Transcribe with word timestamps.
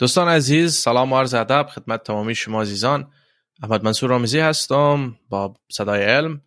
دوستان 0.00 0.28
عزیز 0.28 0.74
سلام 0.74 1.12
و 1.12 1.16
عرض 1.16 1.34
ادب 1.34 1.66
خدمت 1.74 2.02
تمامی 2.02 2.34
شما 2.34 2.62
عزیزان. 2.62 3.10
احمد 3.62 3.84
منصور 3.84 4.12
آمیزی 4.12 4.38
هستم 4.38 5.16
با 5.28 5.54
صدای 5.72 6.02
علم 6.02 6.42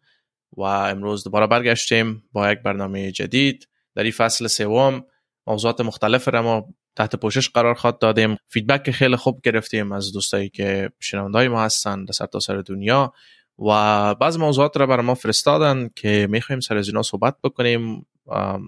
و 0.57 0.61
امروز 0.61 1.23
دوباره 1.23 1.47
برگشتیم 1.47 2.23
با 2.31 2.51
یک 2.51 2.59
برنامه 2.59 3.11
جدید. 3.11 3.67
در 3.95 4.03
این 4.03 4.11
فصل 4.11 4.47
سوم 4.47 5.05
موضوعات 5.47 5.81
مختلف 5.81 6.27
را 6.27 6.41
ما 6.41 6.65
تحت 6.95 7.15
پوشش 7.15 7.49
قرار 7.49 7.73
خواد 7.73 7.99
دادیم. 7.99 8.37
فیدبک 8.47 8.91
خیلی 8.91 9.15
خوب 9.15 9.41
گرفتیم 9.43 9.91
از 9.91 10.13
دوستایی 10.13 10.49
که 10.49 10.89
شنوندای 10.99 11.47
ما 11.47 11.61
هستن 11.63 12.05
در 12.05 12.13
سرتاسر 12.13 12.57
دنیا 12.57 13.13
و 13.59 14.15
بعض 14.15 14.37
موضوعات 14.37 14.77
را 14.77 14.85
برای 14.85 15.05
ما 15.05 15.13
فرستادن 15.13 15.89
که 15.95 16.27
می‌خوایم 16.29 16.59
سر 16.59 16.77
از 16.77 16.87
اینا 16.87 17.01
صحبت 17.01 17.35
بکنیم. 17.43 18.05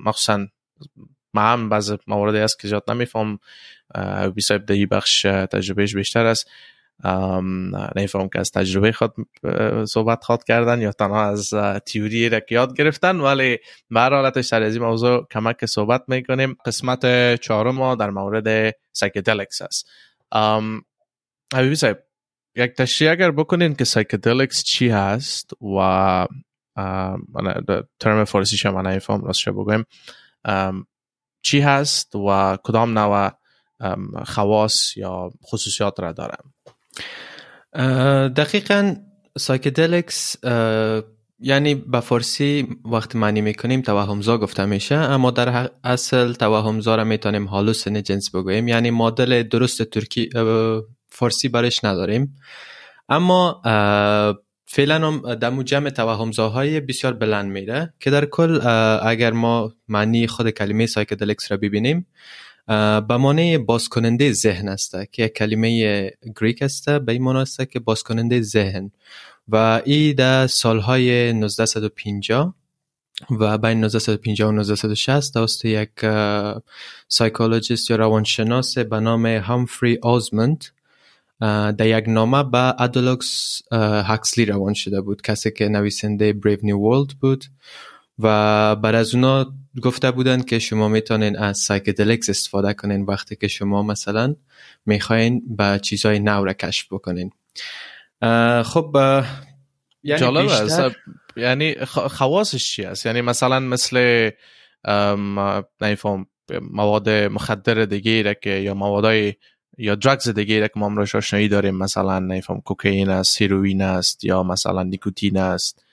مخصوصا 0.06 0.48
ما 1.34 1.42
هم 1.42 1.70
بعض 1.70 1.94
مواردی 2.08 2.38
هست 2.38 2.60
که 2.60 2.68
زیاد 2.68 2.92
نمیفهم. 2.92 3.40
بی 4.36 4.42
صاحب 4.42 4.66
دهی 4.66 4.86
بخش 4.86 5.22
تجربهش 5.22 5.96
بیشتر 5.96 6.26
است. 6.26 6.50
نمیفهم 7.96 8.30
که 8.30 8.40
از 8.40 8.52
تجربه 8.52 8.92
خود 8.92 9.14
صحبت 9.88 10.24
خواد 10.24 10.44
کردن 10.44 10.82
یا 10.82 10.92
تنها 10.92 11.26
از 11.26 11.54
تیوری 11.86 12.30
را 12.30 12.42
یاد 12.50 12.78
گرفتن 12.78 13.20
ولی 13.20 13.58
به 13.90 14.00
حالتش 14.00 14.46
سر 14.46 14.64
از 14.64 14.76
این 14.76 14.86
موضوع 14.86 15.28
کمک 15.32 15.66
صحبت 15.66 16.04
می‌کنیم. 16.08 16.58
قسمت 16.66 17.36
چهارم 17.36 17.76
ما 17.76 17.96
در 17.96 18.10
مورد 18.10 18.76
سایکدلیکس 18.92 19.62
است. 19.62 19.90
حبیبی 21.54 21.76
صاحب 21.76 22.04
یک 22.56 22.72
تشریح 22.72 23.12
اگر 23.12 23.32
بکنین 23.32 23.76
که 23.76 23.84
سایکدلیکس 23.84 24.64
چی 24.64 24.90
هست 24.90 25.64
و 25.64 26.28
ترم 28.00 28.24
فارسی 28.24 28.58
شما 28.58 28.82
نمیفهم 28.82 29.26
راست 29.26 29.50
بگویم. 29.50 29.86
چی 31.42 31.60
هست 31.60 32.16
و 32.16 32.58
کدام 32.64 33.00
نوع 33.00 33.32
خواص 34.26 34.98
یا 34.98 35.32
خصوصیات 35.46 36.00
را 36.00 36.12
دارم. 36.12 36.54
دقیقا 38.34 38.96
psychedelics 39.38 40.36
یعنی 41.40 41.76
به 41.76 42.00
فارسی 42.00 42.68
وقت 42.86 43.16
معنی 43.16 43.42
می‌کنیم 43.42 43.82
توهمزا 43.82 44.38
گفته 44.38 44.66
میشه 44.66 44.96
اما 44.96 45.32
در 45.32 45.70
اصل 45.84 46.34
توهمزا 46.34 46.96
را 46.96 47.04
می‌تونیم 47.04 47.46
hallucinogens 47.46 48.36
بگوییم 48.36 48.68
یعنی 48.68 48.92
مدل 48.92 49.44
درست 49.44 49.84
ترکی 49.84 50.30
فارسی 51.10 51.50
برش 51.50 51.84
نداریم. 51.84 52.36
اما 53.10 53.62
فعلا 54.68 55.08
هم 55.08 55.36
در 55.36 55.64
جمع 55.64 55.90
توهمزاهای 55.90 56.80
بسیار 56.80 57.14
بلند 57.14 57.52
میره 57.52 57.94
که 58.00 58.10
در 58.10 58.26
کل 58.26 58.68
اگر 59.04 59.32
ما 59.32 59.74
معنی 59.88 60.28
خود 60.28 60.50
کلمه 60.50 60.86
psychedelics 60.86 61.52
را 61.52 61.58
ببینیم 61.58 62.08
به 63.08 63.18
معنی 63.18 63.58
باز 63.58 63.90
کننده 63.90 64.32
ذهن 64.32 64.70
است 64.70 65.12
که 65.12 65.24
یک 65.24 65.34
کلمه 65.34 66.12
Greek 66.42 66.62
است 66.62 66.90
به 66.90 67.12
این 67.12 67.24
معنی 67.24 67.40
است 67.40 67.70
که 67.70 67.80
باز 67.80 68.04
کننده 68.04 68.42
ذهن. 68.42 68.92
و 69.48 69.82
ای 69.86 70.14
در 70.14 70.48
سالهای 70.48 71.10
1950 71.10 72.56
و 73.40 73.58
بین 73.58 73.84
1950 73.84 74.54
و 74.54 74.60
1960 74.60 75.34
توسط 75.34 75.66
یک 75.66 75.90
psychologist 77.08 77.90
یا 77.90 77.96
روانشناس 77.96 78.78
به 78.78 79.00
نام 79.00 79.26
همفری 79.26 80.00
آزموند 80.02 80.66
در 81.78 82.00
یک 82.00 82.06
نامه 82.08 82.44
به 82.44 82.82
آلدوس 82.82 83.62
هاکسلی 84.06 84.46
روان 84.46 84.74
شده 84.74 85.02
بود. 85.02 85.22
کسی 85.22 85.52
که 85.52 85.70
نویسنده 85.70 86.34
Brave 86.34 86.60
New 86.64 86.78
World 86.78 87.10
بود. 87.22 87.46
و 88.20 88.76
بعد 88.76 88.96
از 88.96 89.16
اونا 89.16 89.54
گفته 89.82 90.12
بودن 90.12 90.42
که 90.42 90.60
شما 90.60 90.88
می‌تونین 90.88 91.38
از 91.38 91.58
psychedelics 91.58 92.30
استفاده 92.30 92.74
کنین 92.74 93.06
وقتی 93.06 93.36
که 93.36 93.48
شما 93.48 93.84
مثلا 93.84 94.36
می‌خواین 94.86 95.42
به 95.58 95.80
چیزهای 95.84 96.20
نو 96.20 96.46
را 96.46 96.54
کشف 96.54 96.94
بکنین. 96.94 97.32
خب 98.64 98.96
یعنی 100.04 100.20
جالب 100.20 100.48
است 100.50 100.82
یعنی 101.38 101.76
خواصش 101.86 102.72
چی 102.72 102.84
است؟ 102.86 103.06
یعنی 103.06 103.22
مثلا 103.22 103.60
مثل 103.60 104.30
نمیفهم 105.82 106.28
مواد 106.72 107.10
مخدر 107.10 107.86
دیگه 107.86 108.38
که 108.42 108.50
یا 108.50 108.74
موادای 108.74 109.34
یا 109.78 109.96
درگز 109.96 110.30
دیگه 110.30 110.62
که 110.68 110.74
ما 110.76 110.86
امروز 110.86 111.16
آشنایی 111.16 111.48
داریم 111.48 111.76
مثلا 111.76 112.20
نمیفهم 112.20 112.62
کوکائین 112.62 113.10
است 113.10 113.42
هیروئین 113.42 113.82
است 113.82 114.24
یا 114.24 114.44
مثلا 114.44 114.84
نیکوتین 114.84 115.38
است. 115.38 115.85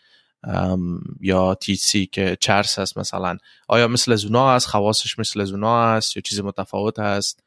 یا 1.20 1.56
سی 1.78 2.06
که 2.06 2.36
چرس 2.40 2.78
است 2.78 2.98
مثلا. 2.98 3.36
آیا 3.68 3.88
مثل 3.88 4.12
از 4.12 4.24
اونا 4.24 4.52
است 4.52 4.66
خواصش 4.66 5.18
مثل 5.18 5.40
از 5.40 5.50
اونا 5.50 5.84
است 5.84 6.16
یا 6.16 6.22
چیز 6.22 6.40
متفاوت 6.40 6.98
است 6.98 7.42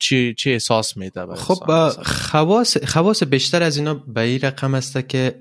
چی 0.00 0.34
چی 0.34 0.52
احساس 0.52 0.96
میده 0.96 1.26
خب 1.34 1.94
خواص 2.02 2.76
خواص 2.84 3.22
بیشتر 3.22 3.62
از 3.62 3.76
اینا 3.76 3.94
به 3.94 4.20
این 4.20 4.40
رقم 4.40 4.74
است 4.74 5.08
که 5.08 5.36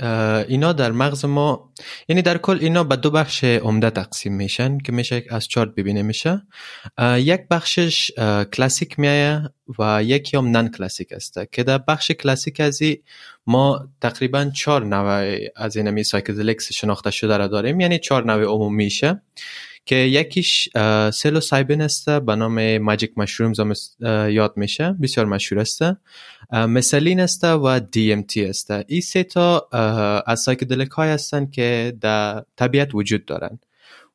اینا 0.47 0.73
در 0.73 0.91
مغز 0.91 1.25
ما 1.25 1.73
یعنی 2.07 2.21
در 2.21 2.37
کل 2.37 2.57
اینا 2.61 2.83
به 2.83 2.95
دو 2.95 3.11
بخش 3.11 3.43
عمده 3.43 3.89
تقسیم 3.89 4.33
میشن 4.33 4.77
که 4.77 4.91
میشه 4.91 5.23
از 5.29 5.47
چارت 5.47 5.75
ببینه 5.75 6.01
میشه. 6.01 6.41
یک 7.17 7.41
بخشش 7.51 8.11
کلاسیک 8.53 8.99
میایه 8.99 9.49
و 9.79 10.03
یکی 10.03 10.37
هم 10.37 10.47
non-classic 10.47 11.11
است 11.11 11.39
که 11.51 11.63
در 11.63 11.77
بخش 11.77 12.11
کلاسیک 12.11 12.59
از 12.59 12.79
ما 13.47 13.87
تقریبا 14.01 14.51
چهار 14.55 14.85
نوع 14.85 15.37
از 15.55 15.75
این 15.75 15.89
می 15.89 16.03
سایکدلیکس 16.03 16.73
شناخته 16.73 17.11
شده 17.11 17.37
را 17.37 17.47
داریم 17.47 17.79
یعنی 17.79 17.99
چهار 17.99 18.25
نوع 18.25 18.43
عمومی 18.43 18.83
میشه. 18.83 19.21
که 19.85 19.95
یکیش 19.95 20.69
psilocybin 21.41 21.81
است 21.81 22.09
به 22.09 22.35
نام 22.35 22.77
magic 22.77 23.11
mushrooms 23.17 23.95
یاد 24.29 24.53
میشه 24.57 24.95
بسیار 25.01 25.25
مشهور 25.25 25.61
است. 25.61 25.81
mescaline 26.51 27.19
است 27.19 27.43
و 27.43 27.79
DMT 27.79 28.45
است. 28.45 28.71
این 28.71 29.01
سه 29.01 29.23
تا 29.23 29.67
از 30.27 30.39
psychedelic 30.39 30.89
های 30.89 31.09
هستند 31.09 31.51
که 31.51 31.97
در 32.01 32.43
طبیعت 32.55 32.95
وجود 32.95 33.25
دارند 33.25 33.65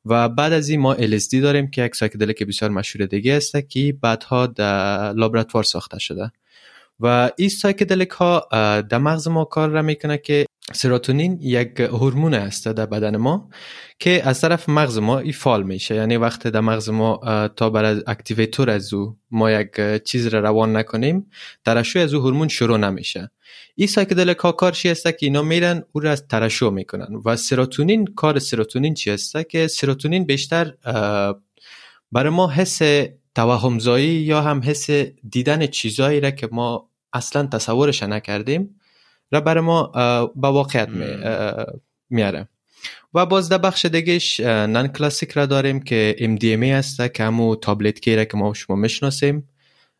و 0.05 0.29
بعد 0.29 0.53
از 0.53 0.69
این 0.69 0.79
ما 0.79 0.95
LSD 0.95 1.33
داریم 1.33 1.71
که 1.71 1.81
یک 1.85 1.95
psychedelic 1.95 2.43
بسیار 2.43 2.71
مشهور 2.71 3.05
دیگه 3.05 3.33
است 3.33 3.69
که 3.69 3.97
بعدها 4.01 4.47
در 4.47 5.13
لابراتوار 5.13 5.63
ساخته 5.63 5.99
شده. 5.99 6.31
و 6.99 7.31
این 7.37 7.49
psychedelic 7.49 8.09
ها 8.09 8.47
در 8.81 8.97
مغز 8.97 9.27
ما 9.27 9.45
کار 9.45 9.69
را 9.69 9.81
می‌کنه 9.81 10.17
که 10.17 10.45
سروتونین 10.73 11.37
یک 11.41 11.79
هورمون 11.79 12.33
است 12.33 12.67
در 12.67 12.85
بدن 12.85 13.17
ما 13.17 13.49
که 13.99 14.21
از 14.27 14.41
طرف 14.41 14.69
مغز 14.69 14.97
ما 14.97 15.19
فعال 15.19 15.63
میشه. 15.63 15.95
یعنی 15.95 16.17
وقت 16.17 16.47
در 16.47 16.59
مغز 16.59 16.89
ما 16.89 17.47
تا 17.55 17.69
برای 17.69 18.01
activator 18.07 18.69
از 18.69 18.93
او 18.93 19.17
ما 19.31 19.51
یک 19.51 20.03
چیز 20.05 20.27
را 20.27 20.39
روان 20.39 20.77
نکنیم 20.77 21.29
ترشح 21.65 21.99
از 21.99 22.13
او 22.13 22.21
هورمون 22.21 22.47
شروع 22.47 22.77
نمیشه. 22.77 23.31
این 23.75 23.87
psychedelic 23.87 24.37
ها 24.37 24.51
کارشی 24.51 24.89
است 24.89 25.03
که 25.03 25.17
اینا 25.19 25.41
میرن 25.41 25.83
او 25.91 26.01
را 26.01 26.11
از 26.11 26.27
ترشح 26.27 26.71
می‌کنن 26.71 27.21
و 27.25 27.35
سروتونین 27.35 28.05
کار 28.05 28.39
سروتونین 28.39 28.93
چی 28.93 29.11
است 29.11 29.49
که 29.49 29.67
سروتونین 29.67 30.25
بیشتر 30.25 30.73
برای 32.11 32.29
ما 32.29 32.51
حس 32.51 32.81
توهمزایی 33.35 34.09
یا 34.09 34.41
هم 34.41 34.61
حس 34.63 34.89
دیدن 35.29 35.67
چیزایی 35.67 36.19
را 36.19 36.31
که 36.31 36.49
ما 36.51 36.88
اصلا 37.13 37.47
تصورش 37.47 38.03
نکردیم 38.03 38.79
را 39.31 39.41
برای 39.41 39.63
ما 39.63 39.87
به 40.35 40.47
واقعیت 40.47 40.89
میاره. 42.09 42.47
و 43.13 43.25
باز 43.25 43.49
در 43.49 43.57
بخش 43.57 43.85
دیگهش 43.85 44.39
نان 44.39 44.87
کلاسیک 44.87 45.31
را 45.31 45.45
داریم 45.45 45.79
که 45.79 46.15
MDMA 46.19 46.63
است 46.63 47.13
که 47.13 47.23
همو 47.23 47.55
تابلت 47.55 47.99
کیره 47.99 48.25
که 48.25 48.37
ما 48.37 48.53
شما 48.53 48.75
می‌شناسیم 48.75 49.49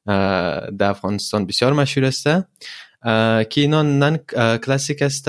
در 0.06 0.90
افغانستان 0.90 1.46
بسیار 1.46 1.74
مشهور 1.74 2.08
است. 2.08 2.28
که 3.50 3.62
اینا 3.62 3.81
نان 3.81 4.18
کلاسیک 4.58 5.02
است 5.02 5.28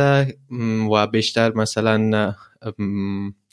و 0.93 1.07
بیشتر 1.12 1.53
مثلا 1.53 2.35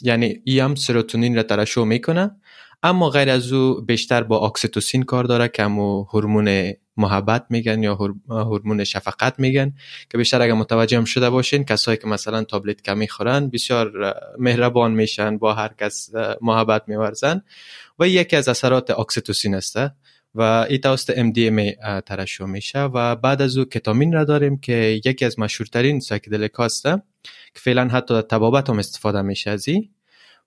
یعنی 0.01 0.41
ای 0.45 0.59
هم 0.59 0.75
سروتونین 0.75 1.35
را 1.35 1.43
ترشح 1.43 1.85
می‌کنه. 1.85 2.31
اما 2.83 3.09
غیر 3.09 3.29
از 3.29 3.53
او 3.53 3.81
بیشتر 3.81 4.23
با 4.23 4.47
اکسیتوسین 4.47 5.03
کار 5.03 5.23
داره 5.23 5.47
که 5.47 5.63
همو 5.63 6.03
هورمون 6.03 6.73
محبت 6.97 7.45
میگن 7.49 7.83
یا 7.83 7.95
هورمون 8.29 8.83
شفقت 8.83 9.39
میگن 9.39 9.73
که 10.09 10.17
بیشتر 10.17 10.41
اگر 10.41 10.53
متوجه 10.53 10.97
هم 10.97 11.05
شده 11.05 11.29
باشین 11.29 11.63
کسایی 11.63 11.97
که 11.97 12.07
مثلا 12.07 12.43
تابلت 12.43 12.81
K 12.81 13.07
می‌خورن 13.07 13.49
بسیار 13.49 14.15
مهربان 14.39 14.91
میشن 14.91 15.37
با 15.37 15.53
هر 15.53 15.71
کس 15.79 16.09
محبت 16.41 16.83
میورزن 16.87 17.41
و 17.99 18.07
یکی 18.07 18.35
از 18.35 18.47
اثرات 18.47 18.89
اکسیتوسین 18.99 19.55
است. 19.55 19.77
و 20.35 20.41
این 20.69 20.81
توسط 20.81 21.15
MDMA 21.15 22.01
ترشح 22.05 22.45
میشه 22.45 22.79
و 22.79 23.15
بعد 23.15 23.41
از 23.41 23.57
او 23.57 23.65
کتامین 23.65 24.13
را 24.13 24.23
داریم 24.23 24.57
که 24.57 25.01
یکی 25.05 25.25
از 25.25 25.39
مشهورترین 25.39 25.99
psychedelic 25.99 26.51
هست 26.59 26.83
که 26.83 26.99
فعلا 27.55 27.87
حتی 27.87 28.13
در 28.13 28.21
طبابت 28.21 28.69
هم 28.69 28.79
استفاده 28.79 29.21
میشه 29.21 29.49
از 29.49 29.67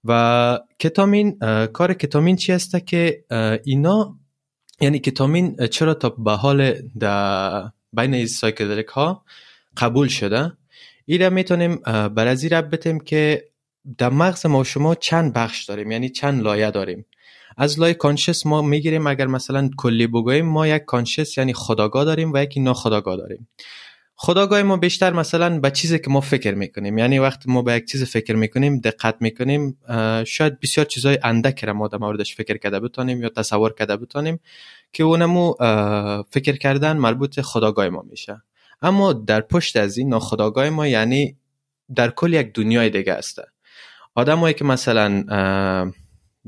و 0.04 0.58
کتامین 0.78 1.38
کار 1.72 1.94
کتامین 1.94 2.36
چی 2.36 2.52
است 2.52 2.86
که 2.86 3.24
اینا 3.64 4.18
یعنی 4.80 4.98
کتامین 4.98 5.66
چرا 5.66 5.94
تا 5.94 6.08
به 6.08 6.32
حال 6.32 6.74
در 6.98 7.70
بین 7.92 8.14
این 8.14 8.26
psychedelic 8.26 8.86
ها 8.86 9.24
قبول 9.76 10.08
شده؟ 10.08 10.52
را 11.08 11.30
می‌تونیم 11.30 11.76
بر 11.86 12.26
از 12.26 12.42
این 12.42 12.60
بتیم 12.60 13.00
که 13.00 13.44
در 13.98 14.10
مغز 14.10 14.46
ما 14.46 14.64
شما 14.64 14.94
چند 14.94 15.32
بخش 15.32 15.64
داریم 15.64 15.90
یعنی 15.90 16.08
چند 16.08 16.42
لایه 16.42 16.70
داریم. 16.70 17.06
از 17.56 17.80
لایه 17.80 17.94
conscious 17.94 18.46
ما 18.46 18.62
می‌گیریم 18.62 19.06
اگر 19.06 19.26
مثلا 19.26 19.70
کلی 19.76 20.06
بگوییم 20.06 20.46
ما 20.46 20.66
یک 20.66 20.84
conscious 20.84 21.38
یعنی 21.38 21.52
خودآگاه 21.52 22.04
داریم 22.04 22.32
و 22.32 22.38
یکی 22.38 22.60
ناخودآگاه 22.60 23.16
داریم. 23.16 23.48
خداگاه 24.22 24.62
ما 24.62 24.76
بیشتر 24.76 25.12
مثلا 25.12 25.60
به 25.60 25.70
چیزی 25.70 25.98
که 25.98 26.10
ما 26.10 26.20
فکر 26.20 26.54
می‌کنیم. 26.54 26.98
یعنی 26.98 27.18
وقتی 27.18 27.52
ما 27.52 27.62
به 27.62 27.74
یک 27.74 27.84
چیز 27.84 28.04
فکر 28.04 28.36
می‌کنیم 28.36 28.78
دقت 28.78 29.16
می‌کنیم 29.20 29.78
شاید 30.26 30.60
بسیار 30.60 30.86
چیزای 30.86 31.18
اندک 31.22 31.64
را 31.64 31.72
ما 31.72 31.88
در 31.88 31.98
موردش 31.98 32.36
فکر 32.36 32.56
کرده 32.56 32.80
بتانیم 32.80 33.22
یا 33.22 33.28
تصور 33.28 33.72
کرده 33.72 33.96
بتانیم 33.96 34.40
که 34.92 35.04
اونمو 35.04 35.54
فکر 36.30 36.56
کردن 36.56 36.96
مربوط 36.96 37.40
خداگاه 37.40 37.88
ما 37.88 38.04
میشه. 38.10 38.42
اما 38.82 39.12
در 39.12 39.40
پشت 39.40 39.76
از 39.76 39.98
این 39.98 40.08
ناخداگاه 40.08 40.70
ما 40.70 40.86
یعنی 40.86 41.36
در 41.94 42.10
کل 42.10 42.32
یک 42.32 42.52
دنیای 42.54 42.90
دیگه 42.90 43.12
است. 43.12 43.40
آدمایی 44.14 44.54
که 44.54 44.64
مثلا 44.64 45.92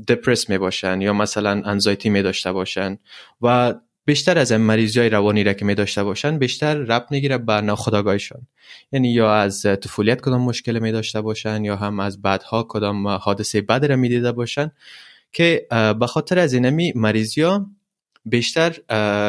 دپرس 0.07 0.49
می 0.49 0.57
باشن 0.57 1.01
یا 1.01 1.13
مثلا 1.13 1.61
انزایتی 1.65 2.09
می 2.09 2.21
داشته 2.21 2.51
باشن 2.51 2.97
و 3.41 3.73
بیشتر 4.05 4.37
از 4.37 4.51
مریضی 4.51 4.99
های 4.99 5.09
روانی 5.09 5.43
را 5.43 5.53
که 5.53 5.65
می 5.65 5.75
داشته 5.75 6.03
باشن 6.03 6.37
بیشتر 6.37 6.75
رب 6.75 7.07
می‌گیره 7.11 7.37
به 7.37 7.61
ناخداگاهشان 7.61 8.47
یعنی 8.91 9.13
یا 9.13 9.35
از 9.35 9.61
طفولیت 9.61 10.21
کدام 10.21 10.41
مشکل 10.41 10.79
می 10.79 10.91
داشته 10.91 11.21
باشن 11.21 11.65
یا 11.65 11.75
هم 11.75 11.99
از 11.99 12.21
بعدها 12.21 12.65
کدام 12.69 13.07
حادثه 13.07 13.61
بد 13.61 13.85
را 13.85 13.95
می 13.95 14.09
دیده 14.09 14.31
باشن 14.31 14.71
که 15.31 15.67
به 15.99 16.07
خاطر 16.07 16.39
از 16.39 16.53
اینمی 16.53 16.93
مریضی 16.95 17.41
ها 17.41 17.69
بیشتر 18.25 18.69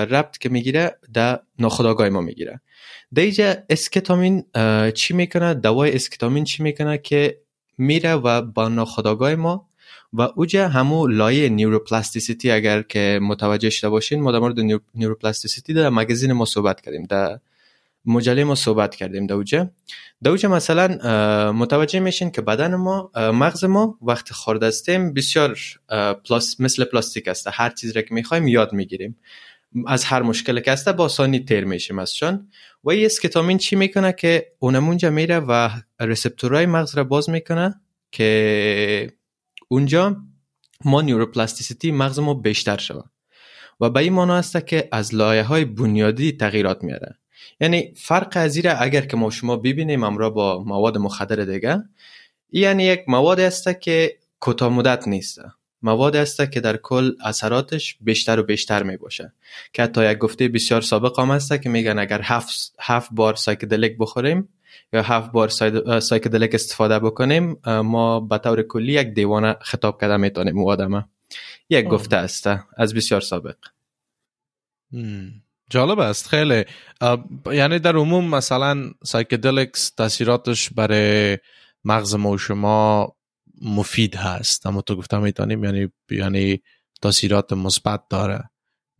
ربط 0.04 0.38
که 0.38 0.48
می‌گیره 0.48 0.98
در 1.14 1.40
ناخداگاه 1.58 2.08
ما 2.08 2.20
می‌گیره. 2.20 2.60
دیجا 3.12 3.54
اسکتامین 3.70 4.44
چی 4.94 5.14
می‌کنه؟ 5.14 5.54
دوای 5.54 5.94
اسکتامین 5.94 6.44
چی 6.44 6.62
می‌کنه 6.62 6.98
که 6.98 7.40
میره 7.78 8.14
و 8.14 8.42
با 8.42 8.68
ناخداگاه 8.68 9.34
ما 9.34 9.68
و 10.14 10.20
اوجه 10.22 10.68
همو 10.68 11.06
لایه 11.06 11.48
neuroplasticity 11.48 12.50
اگر 12.50 12.82
که 12.82 13.18
متوجه 13.22 13.70
شده 13.70 13.90
باشین 13.90 14.20
ما 14.20 14.32
در 14.32 14.38
مورد 14.38 14.60
neuroplasticity 14.94 15.74
در 15.74 15.88
magazine 15.88 16.32
ما 16.32 16.44
صحبت 16.44 16.80
کردیم 16.80 17.02
در 17.02 17.38
مجله 18.06 18.44
ما 18.44 18.54
صحبت 18.54 18.94
کردیم 18.94 19.26
در 19.26 19.34
اوجه 19.34 19.70
در 20.22 20.30
اوجه 20.30 20.48
مثلا 20.48 20.88
متوجه 21.52 22.00
میشین 22.00 22.30
که 22.30 22.40
بدن 22.40 22.74
ما 22.74 23.10
مغز 23.16 23.64
ما 23.64 23.98
وقت 24.02 24.32
خورد 24.32 24.78
استیم 24.78 25.14
بسیار 25.14 25.58
پلاس 26.28 26.60
مثل 26.60 26.84
پلاستیک 26.84 27.28
است. 27.28 27.48
هر 27.52 27.70
چیز 27.70 27.96
را 27.96 28.02
که 28.02 28.14
می‌خوایم 28.14 28.48
یاد 28.48 28.72
می‌گیریم. 28.72 29.16
از 29.86 30.04
هر 30.04 30.22
مشکل 30.22 30.60
که 30.60 30.72
هسته 30.72 30.92
با 30.92 31.04
آسانی 31.04 31.44
تیر 31.44 31.64
میشیم 31.64 31.98
ازشان 31.98 32.48
و 32.84 32.90
این 32.90 33.04
کتامین 33.04 33.58
چی 33.58 33.76
می‌کنه 33.76 34.12
که 34.12 34.52
اونمونجا 34.58 35.10
میره 35.10 35.38
و 35.38 35.70
receptor 36.00 36.53
های 36.53 36.66
مغز 36.66 36.96
را 36.96 37.04
باز 37.04 37.30
می‌کنه 37.30 37.74
که 38.12 39.12
اونجا 39.74 40.16
ما 40.84 41.02
neuroplasticity 41.02 41.92
مغز 41.92 42.18
ما 42.18 42.34
بیشتر 42.34 42.76
شود 42.76 43.10
و 43.80 43.90
به 43.90 44.00
این 44.00 44.12
معنی 44.12 44.32
است 44.32 44.66
که 44.66 44.88
از 44.92 45.14
لایه 45.14 45.42
های 45.42 45.64
بنیادی 45.64 46.32
تغییرات 46.32 46.84
میاره. 46.84 47.18
یعنی 47.60 47.94
فرق 47.96 48.32
از 48.36 48.66
اگر 48.66 49.00
که 49.00 49.16
ما 49.16 49.30
شما 49.30 49.56
ببینیم 49.56 50.04
امرا 50.04 50.30
با 50.30 50.64
مواد 50.64 50.98
مخدر 50.98 51.44
دیگه 51.44 51.82
یعنی 52.52 52.84
یک 52.84 53.00
مواد 53.08 53.40
است 53.40 53.80
که 53.80 54.18
کوتاه 54.40 54.72
مدت 54.72 55.08
نیست. 55.08 55.40
مواد 55.82 56.16
است 56.16 56.50
که 56.52 56.60
در 56.60 56.76
کل 56.76 57.12
اثراتش 57.24 57.96
بیشتر 58.00 58.40
و 58.40 58.42
بیشتر 58.42 58.82
می 58.82 58.96
باشه 58.96 59.32
که 59.72 59.82
حتی 59.82 60.10
یک 60.10 60.18
گفته 60.18 60.48
بسیار 60.48 60.80
سابق 60.80 61.20
هم 61.20 61.30
است 61.30 61.62
که 61.62 61.68
میگن 61.68 61.98
اگر 61.98 62.20
هفت, 62.22 62.74
هفت 62.80 63.10
بار 63.12 63.34
psychedelic 63.34 63.96
بخوریم 63.98 64.48
یا 64.92 65.02
هفت 65.02 65.32
بار 65.32 65.48
psychedelic 66.00 66.54
استفاده 66.54 66.98
بکنیم 66.98 67.56
ما 67.66 68.20
به 68.20 68.38
طور 68.38 68.62
کلی 68.62 68.92
یک 68.92 69.06
دیوانه 69.06 69.56
خطاب 69.60 70.00
کرده 70.00 70.16
می‌تونیم 70.16 70.58
او 70.58 70.70
آدمه. 70.70 71.08
یک 71.70 71.86
گفته 71.86 72.16
است 72.16 72.46
از 72.76 72.94
بسیار 72.94 73.20
سابق. 73.20 73.56
جالب 75.70 75.98
است 75.98 76.28
خیلی. 76.28 76.64
یعنی 77.52 77.78
در 77.78 77.96
عموم 77.96 78.28
مثلا 78.28 78.90
psychedelics 79.04 79.90
تاثیراتش 79.90 80.70
برای 80.70 81.38
مغز 81.84 82.14
ما 82.14 82.30
و 82.30 82.38
شما 82.38 83.14
مفید 83.62 84.16
هست. 84.16 84.66
اما 84.66 84.80
تو 84.80 84.96
گفتم 84.96 85.22
می‌تونیم 85.22 85.64
یعنی 85.64 85.88
یعنی 86.10 86.62
تاثیرات 87.02 87.52
مثبت 87.52 88.08
داره 88.10 88.50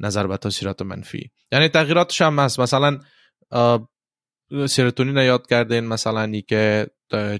نظر 0.00 0.26
به 0.26 0.36
تاثیرات 0.36 0.82
منفی. 0.82 1.30
یعنی 1.52 1.68
تغییراتش 1.68 2.22
هم 2.22 2.38
هست. 2.38 2.60
مثلا 2.60 3.00
سیروتونین 4.68 5.16
یاد 5.16 5.46
کردین 5.46 5.80
مثلا 5.80 6.40
که 6.40 6.86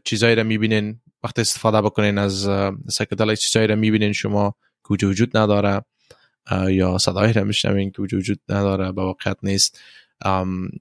چیزایی 0.04 0.34
رو 0.34 0.44
می‌بینین 0.44 1.00
وقتی 1.24 1.40
استفاده 1.40 1.82
بکنین 1.82 2.18
از 2.18 2.48
سکدل 2.90 3.34
چیزایی 3.34 3.66
رو 3.66 3.76
می‌بینین 3.76 4.12
شما 4.12 4.54
که 4.98 5.06
وجود 5.06 5.36
نداره 5.36 5.84
یا 6.68 6.98
صدایی 6.98 7.32
رو 7.32 7.44
میشنوین 7.44 7.90
که 7.90 8.02
وجود 8.02 8.40
نداره 8.48 8.92
به 8.92 9.02
واقعیت 9.02 9.36
نیست. 9.42 9.80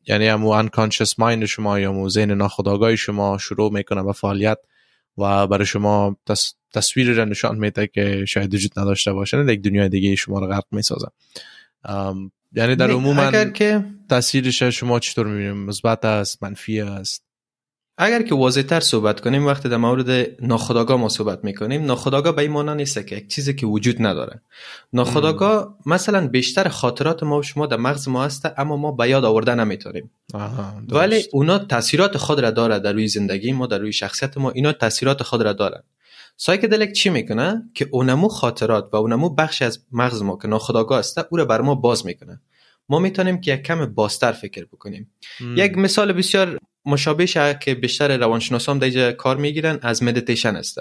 یعنی 0.07 0.27
همو 0.27 0.63
unconscious 0.63 1.13
mind 1.19 1.43
شما 1.43 1.79
یا 1.79 1.91
مو 1.91 2.09
ذهن 2.09 2.31
ناخودآگاه 2.31 2.95
شما 2.95 3.37
شروع 3.37 3.73
می‌کنه 3.73 4.03
به 4.03 4.13
فعالیت 4.13 4.57
و 5.17 5.47
برای 5.47 5.65
شما 5.65 6.17
تص... 6.25 6.53
تصویر 6.73 7.13
را 7.13 7.25
نشان 7.25 7.57
میده 7.57 7.87
که 7.87 8.25
شاید 8.25 8.53
وجود 8.53 8.79
نداشته 8.79 9.13
باشه 9.13 9.45
یک 9.53 9.61
دنیای 9.61 9.89
دیگه 9.89 10.15
شما 10.15 10.39
رو 10.39 10.47
غرق 10.47 10.65
می‌سازه. 10.71 11.07
یعنی 12.55 12.75
در 12.75 12.91
عموم 12.91 13.19
اگر 13.19 13.49
که 13.49 13.85
تاثیرش 14.09 14.63
شما 14.63 14.99
چطور 14.99 15.27
می‌بینیم؟ 15.27 15.57
مثبت 15.57 16.05
است 16.05 16.43
منفی 16.43 16.81
است؟ 16.81 17.23
اگر 17.97 18.21
که 18.21 18.35
واضح 18.35 18.61
تر 18.61 18.79
صحبت 18.79 19.19
کنیم 19.19 19.45
وقتی 19.45 19.69
در 19.69 19.77
مورد 19.77 20.27
ناخداگاه 20.41 20.97
ما 20.97 21.09
صحبت 21.09 21.43
می‌کنیم 21.43 21.85
ناخداگاه 21.85 22.35
به 22.35 22.41
این 22.41 22.51
معنی 22.51 22.75
نیست 22.75 23.07
که 23.07 23.15
یک 23.15 23.27
چیزی 23.27 23.53
که 23.53 23.65
وجود 23.65 23.95
نداره. 23.99 24.41
ناخداگاه 24.93 25.77
مثلا 25.85 26.27
بیشتر 26.27 26.67
خاطرات 26.67 27.23
ما 27.23 27.39
و 27.39 27.43
شما 27.43 27.65
در 27.65 27.77
مغز 27.77 28.07
ما 28.07 28.23
هست 28.23 28.53
اما 28.57 28.77
ما 28.77 28.91
به 28.91 29.09
یاد 29.09 29.25
آورده 29.25 29.55
نمی‌تونیم. 29.55 30.11
ولی 30.89 31.23
اونا 31.31 31.57
تاثیرات 31.59 32.17
خود 32.17 32.39
را 32.39 32.51
داره 32.51 32.79
در 32.79 32.93
روی 32.93 33.07
زندگی 33.07 33.51
ما 33.51 33.67
در 33.67 33.77
روی 33.77 33.93
شخصیت 33.93 34.37
ما 34.37 34.51
اینا 34.51 34.73
تاثیرات 34.73 35.23
خود 35.23 35.41
را 35.41 35.53
دارن. 35.53 35.83
سایکدلیک 36.37 36.91
چی 36.91 37.09
می‌کنه؟ 37.09 37.63
که 37.73 37.87
اونمو 37.91 38.27
خاطرات 38.27 38.89
و 38.93 38.95
اونمو 38.95 39.29
بخش 39.29 39.61
از 39.61 39.85
مغز 39.91 40.21
ما 40.21 40.37
که 40.41 40.47
ناخداگاه 40.47 40.99
است 40.99 41.19
او 41.29 41.37
را 41.37 41.45
بر 41.45 41.61
ما 41.61 41.75
باز 41.75 42.05
می‌کنه. 42.05 42.41
ما 42.89 42.99
می‌تونیم 42.99 43.41
که 43.41 43.53
یک 43.53 43.61
کم 43.61 43.85
بازتر 43.85 44.31
فکر 44.31 44.65
بکنیم. 44.65 45.11
یک 45.55 45.77
مثال 45.77 46.13
بسیار 46.13 46.57
مشابه 46.85 47.25
که 47.61 47.75
بیشتر 47.75 48.17
روانشناسان 48.17 48.79
در 48.79 49.11
کار 49.11 49.37
می‌گیرن 49.37 49.79
از 49.81 50.03
مدیتیشن 50.03 50.55
است. 50.55 50.77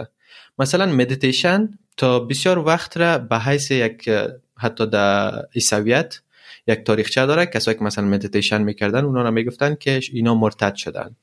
مثلا 0.58 0.86
مدیتیشن 0.86 1.70
تا 1.96 2.20
بسیار 2.20 2.58
وقت 2.58 2.96
را 2.96 3.18
به 3.18 3.38
حیث 3.38 3.70
یک 3.70 4.10
حتی 4.56 4.86
در 4.86 5.42
ایسویت 5.52 6.20
یک 6.66 6.84
تاریخچه 6.84 7.26
داره 7.26 7.46
کسایی 7.46 7.78
که 7.78 7.84
مثلا 7.84 8.04
مدیتیشن 8.04 8.62
می‌کردن 8.62 9.04
اونا 9.04 9.22
را 9.22 9.30
می‌گفتن 9.30 9.74
که 9.74 10.00
اینا 10.12 10.34
مرتد 10.34 10.74
شدن. 10.74 11.16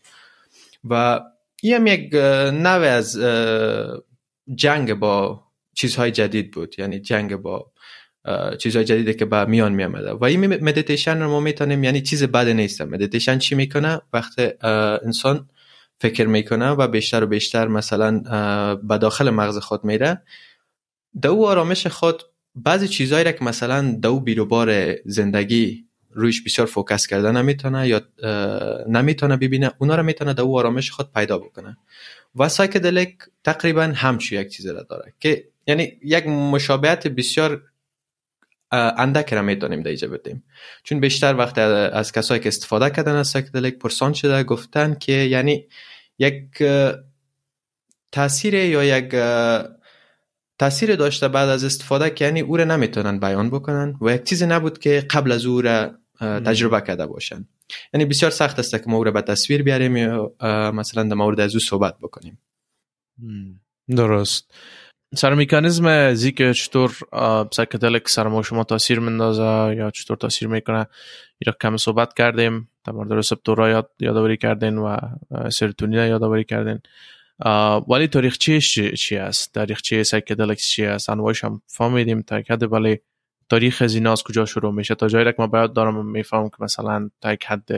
و 0.84 1.20
این 1.62 1.74
هم 1.74 1.88
یک 1.88 2.13
نوع 2.53 2.86
از 2.86 3.18
جنگ 4.56 4.94
با 4.94 5.44
چیزهای 5.75 6.12
جدید 6.12 6.51
بود. 6.51 6.75
یعنی 6.79 7.00
جنگ 7.00 7.36
با 7.36 7.72
چیزهای 8.60 8.86
جدیدی 8.86 9.13
که 9.13 9.25
به 9.25 9.46
میان 9.46 9.74
می 9.74 9.84
آمده 9.84 10.12
و 10.12 10.24
این 10.24 10.46
مدیتیشن 10.46 11.22
رو 11.22 11.29
ما 11.29 11.39
می‌تونیم 11.39 11.84
یعنی 11.84 12.01
چیز 12.01 12.24
بد 12.24 12.48
نیست 12.48 12.82
مدیتیشن 12.82 13.38
چی 13.38 13.56
می‌کنه؟ 13.56 14.01
وقت 14.13 14.63
انسان 15.06 15.50
فکر 16.01 16.27
می‌کنه 16.27 16.70
و 16.70 16.88
بیشتر 16.88 17.24
و 17.24 17.27
بیشتر 17.27 17.68
مثلا 17.68 18.20
به 18.75 18.98
داخل 18.98 19.29
مغز 19.29 19.58
خود 19.58 19.84
میره. 19.84 20.22
دو 21.22 21.46
آرامش 21.46 21.88
خود 21.88 22.24
بعضی 22.56 22.88
چیزهایی 22.88 23.24
را 23.25 23.32
که 23.32 23.44
مثلا 23.44 23.98
دو 24.01 24.20
بیروبار 24.20 24.96
زندگی 25.06 25.88
رویش 26.12 26.44
بسیار 26.44 26.68
focus 26.68 27.08
کرده 27.08 27.32
نمی‌تونه 27.32 27.88
یا 27.88 28.01
نمی‌تونه 28.88 29.38
ببینه 29.38 29.72
اونا 29.78 29.96
رو 29.96 30.04
می‌تونه 30.04 30.34
دو 30.34 30.56
آرامش 30.56 30.92
خود 30.92 31.13
پیدا 31.13 31.38
بکنه. 31.38 31.78
و 32.36 32.50
psychedelic 32.50 33.18
تقریبا 33.44 33.84
همچی 33.96 34.36
یک 34.36 34.50
چیز 34.50 34.68
را 34.68 34.84
داره 34.84 35.13
که 35.20 35.48
یعنی 35.68 36.00
یک 36.04 36.28
مشابهت 36.28 37.08
بسیار 37.08 37.62
اندک 38.72 39.34
را 39.34 39.42
می‌تونیم 39.42 39.84
دیجه 39.84 40.08
بدیم. 40.08 40.44
چون 40.84 41.00
بیشتر 41.00 41.36
وقت 41.36 41.58
از 41.58 42.12
کسایی 42.12 42.39
که 42.39 42.48
استفاده 42.48 42.89
کردن 42.89 43.16
از 43.16 43.28
سایکدلیک 43.28 43.78
پرسان 43.80 44.13
شده 44.13 44.44
گفتن 44.44 44.96
که 44.96 45.12
یعنی 45.12 45.68
یک 46.20 46.63
تاثیر 48.12 48.54
یا 48.54 48.84
یک 48.84 49.16
تاثیر 50.60 50.96
داشته 50.96 51.28
بعد 51.28 51.50
از 51.50 51.63
استفاده 51.63 52.10
که 52.10 52.25
یعنی 52.25 52.42
او 52.42 52.58
را 52.58 52.63
نمی‌تونن 52.63 53.20
بیان 53.20 53.50
بکنن 53.50 53.98
و 54.01 54.12
یک 54.12 54.24
چیزی 54.24 54.46
نبود 54.46 54.80
که 54.80 55.06
قبل 55.10 55.32
از 55.32 55.46
او 55.46 55.62
را 55.62 55.92
تجربه 56.20 56.82
کرده 56.82 57.08
باشن. 57.08 57.46
یعنی 57.94 58.06
بسیار 58.06 58.32
سخت 58.32 58.60
است 58.60 58.72
که 58.72 58.84
ما 58.88 58.98
او 58.98 59.04
را 59.04 59.12
به 59.12 59.22
تصویر 59.22 59.63
بیاریم 59.63 59.98
یا 59.98 60.36
مثلا 60.72 61.04
در 61.04 61.16
مورد 61.16 61.39
از 61.39 61.54
او 61.54 61.60
صحبت 61.60 61.98
بکنیم. 61.98 62.42
درست. 63.96 64.51
سر 65.16 65.34
میکانیزم 65.34 66.13
ازی 66.13 66.32
که 66.32 66.54
چطور 66.54 66.98
psychedelic 67.51 68.10
سر 68.10 68.28
ما 68.28 68.42
شما 68.42 68.63
تاثیر 68.63 69.00
مندازه 69.00 69.75
یا 69.75 69.92
چطور 69.92 70.18
تاثیر 70.18 70.48
می‌کنه؟ 70.48 70.88
ایرا 71.39 71.56
کم 71.62 71.78
صحبت 71.78 72.13
کردیم 72.13 72.70
در 72.86 72.94
مورد 72.94 73.12
receptor 73.12 73.63
ا 73.63 73.70
یاد 73.70 73.92
یادآوری 74.00 74.38
کردین 74.38 74.78
و 74.78 74.98
سرتونین 75.50 76.00
یادآوری 76.00 76.44
کردین. 76.44 76.80
ولی 77.88 78.08
تاریخچه 78.08 78.62
چی 78.98 79.17
است؟ 79.17 79.53
تاریخچه 79.53 80.03
psychedelics 80.03 80.68
چی 80.67 80.86
است؟ 80.86 81.10
انواعش 81.10 81.43
هم 81.43 81.62
فهمیدیم 81.67 82.24
حد 82.50 82.74
ولی 82.74 83.00
تاریخ 83.50 83.81
از 83.81 83.96
از 83.96 84.24
کجا 84.24 84.46
شروع 84.46 84.74
میشه؟ 84.74 84.96
تا 84.96 85.08
جایی 85.08 85.25
که 85.25 85.36
ما 85.39 85.48
باید 85.48 85.74
دارم 85.74 86.05
می‌فهمم 86.05 86.50
که 86.50 86.55
مثلا 86.60 87.10
تا 87.22 87.36
حد 87.48 87.69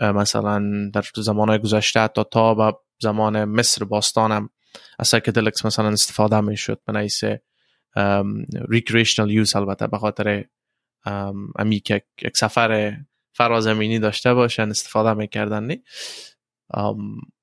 مثلا 0.00 0.90
در 0.94 1.04
زمانهای 1.16 1.58
گذشته 1.58 2.08
تا 2.08 2.24
تا 2.24 2.54
به 2.54 2.78
زمان 2.98 3.44
مصر 3.44 3.84
باستانم 3.84 4.50
از 4.98 5.08
psychedelics 5.08 5.66
مثلا 5.66 5.88
استفاده 5.88 6.40
می‌شد 6.40 6.80
به 6.86 7.00
نیس 7.00 7.20
recreational 8.68 9.30
use 9.30 9.56
البته 9.56 9.86
به 9.86 9.98
خاطر 9.98 10.44
امی 11.58 11.80
که 11.80 12.02
یک 12.22 12.36
سفر 12.36 12.96
فرازمینی 13.32 13.98
داشته 13.98 14.34
باشن 14.34 14.70
استفاده 14.70 15.14
می‌کردن 15.14 15.64
نی؟ 15.64 15.82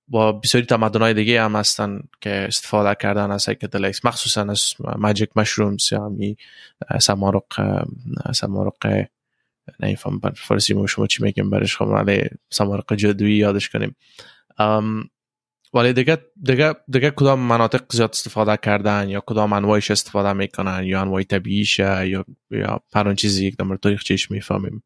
با 0.07 0.31
بسیاری 0.31 0.65
تمدن 0.67 1.13
دیگه 1.13 1.43
هم 1.43 1.55
هستن 1.55 1.99
که 2.21 2.29
استفاده 2.29 2.95
کردن 3.01 3.31
از 3.31 3.43
psychedelics 3.43 4.05
مخصوصا 4.05 4.41
از 4.41 4.73
magic 4.97 5.29
mushrooms 5.35 5.91
یا 5.91 6.09
می 6.09 6.37
سمارق 7.01 7.43
سمارق 8.35 9.05
نمیفهم 9.79 10.21
فارسی 10.35 10.87
شما 10.87 11.07
چی 11.07 11.23
میگیم 11.23 11.49
برش 11.49 11.77
خب 11.77 11.87
ولی 11.87 12.23
سمارق 12.49 12.95
جادویی 12.95 13.35
یادش 13.37 13.69
کنیم. 13.69 13.95
ولی 15.73 15.93
دیگه 15.93 16.17
دیگه 16.43 16.73
دیگه 16.89 17.11
کدام 17.11 17.39
مناطق 17.39 17.81
زیاد 17.91 18.09
استفاده 18.09 18.57
کردن 18.57 19.09
یا 19.09 19.23
کدام 19.25 19.53
انواعش 19.53 19.91
استفاده 19.91 20.33
می‌کنن؟ 20.33 20.83
یا 20.83 21.01
انواع 21.01 21.23
طبیعیشه 21.23 22.07
یا 22.07 22.25
یا 22.51 22.81
پر 22.91 23.13
چیزی 23.13 23.47
یک 23.47 23.57
دمر 23.57 23.75
تاریخچهش 23.75 24.31
می‌فهمیم. 24.31 24.83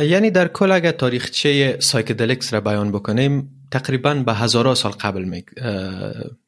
یعنی 0.00 0.30
در 0.30 0.48
کل 0.48 0.72
اگر 0.72 0.92
تاریخچه 0.92 1.76
psychedelics 1.80 2.54
را 2.54 2.60
بیان 2.60 2.92
بکنیم 2.92 3.53
تقریبا 3.70 4.14
به 4.14 4.34
هزارها 4.34 4.74
سال 4.74 4.92
قبل 4.92 5.24
می 5.24 5.44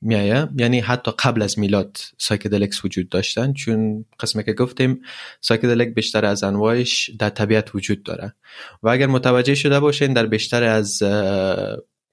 میایه. 0.00 0.48
یعنی 0.56 0.80
حتی 0.80 1.10
قبل 1.18 1.42
از 1.42 1.58
میلاد 1.58 1.96
psychedelics 2.18 2.84
وجود 2.84 3.08
داشتن 3.08 3.52
چون 3.52 4.04
قسمه 4.20 4.42
که 4.42 4.52
گفتیم 4.52 5.00
psychedelic 5.40 5.94
بیشتر 5.94 6.24
از 6.24 6.44
انواعش 6.44 7.10
در 7.18 7.30
طبیعت 7.30 7.74
وجود 7.74 8.02
داره. 8.02 8.34
و 8.82 8.88
اگر 8.88 9.06
متوجه 9.06 9.54
شده 9.54 9.80
باشین 9.80 10.12
در 10.12 10.26
بیشتر 10.26 10.62
از 10.62 11.02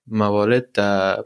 موارد 0.07 0.71
در 0.71 1.23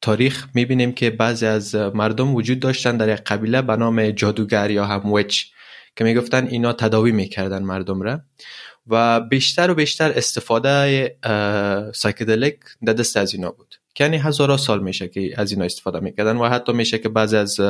تاریخ 0.00 0.46
می‌بینیم 0.54 0.92
که 0.92 1.10
بعضی 1.10 1.46
از 1.46 1.74
مردم 1.74 2.34
وجود 2.34 2.60
داشتن 2.60 2.96
در 2.96 3.08
یک 3.14 3.20
قبیله 3.20 3.62
به 3.62 3.76
نام 3.76 4.10
جادوگر 4.10 4.70
یا 4.70 4.86
هم 4.86 5.12
وچ 5.12 5.44
که 5.96 6.04
می‌گفتن 6.04 6.46
اینا 6.46 6.72
تداوی 6.72 7.12
می‌کردن 7.12 7.62
مردم 7.62 8.02
را. 8.02 8.20
و 8.88 9.20
بیشتر 9.20 9.70
و 9.70 9.74
بیشتر 9.74 10.12
استفاده 10.12 11.16
سایکدلیک 11.94 12.56
در 12.84 12.92
دست 12.92 13.16
از 13.16 13.34
اینا 13.34 13.50
بود. 13.50 13.74
یعنی 14.00 14.16
هزارها 14.16 14.56
سال 14.56 14.82
میشه 14.82 15.08
که 15.08 15.34
از 15.36 15.52
اینا 15.52 15.64
استفاده 15.64 16.00
می‌کردن 16.00 16.36
و 16.36 16.48
حتی 16.48 16.72
میشه 16.72 16.98
که 16.98 17.08
بعضی 17.08 17.36
از 17.36 17.60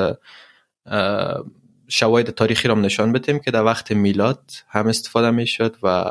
شواهد 1.88 2.30
تاریخی 2.30 2.68
را 2.68 2.74
نشان 2.74 3.12
بدیم 3.12 3.38
که 3.38 3.50
در 3.50 3.64
وقت 3.64 3.92
میلاد 3.92 4.50
هم 4.68 4.86
استفاده 4.86 5.30
می‌شد 5.30 5.76
و 5.82 6.04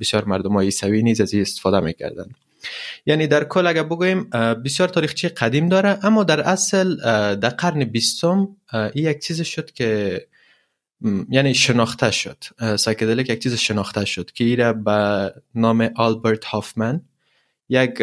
بسیار 0.00 0.24
مردم 0.24 0.52
های 0.52 0.66
عیسوی 0.66 1.02
نیز 1.02 1.20
از 1.20 1.32
این 1.32 1.42
استفاده 1.42 1.80
می‌کردن. 1.80 2.26
یعنی 3.06 3.26
در 3.26 3.44
کل 3.44 3.66
اگر 3.66 3.82
بگوییم 3.82 4.30
بسیار 4.64 4.88
تاریخچه 4.88 5.28
قدیم 5.28 5.68
داره 5.68 5.98
اما 6.02 6.24
در 6.24 6.40
اصل 6.40 6.94
در 7.34 7.48
قرن 7.48 7.84
بیستم 7.84 8.48
این 8.72 8.90
یک 9.06 9.18
چیز 9.18 9.42
شد 9.42 9.70
که 9.70 10.26
یعنی 11.28 11.54
شناخته 11.54 12.10
شد. 12.10 12.44
سایکدلیک 12.76 13.30
یک 13.30 13.42
چیز 13.42 13.54
شناخته 13.54 14.04
شد 14.04 14.32
که 14.32 14.44
ایره 14.44 14.72
به 14.72 15.32
نام 15.54 15.90
آلبرت 15.96 16.44
هافمن 16.44 17.00
یک 17.68 18.02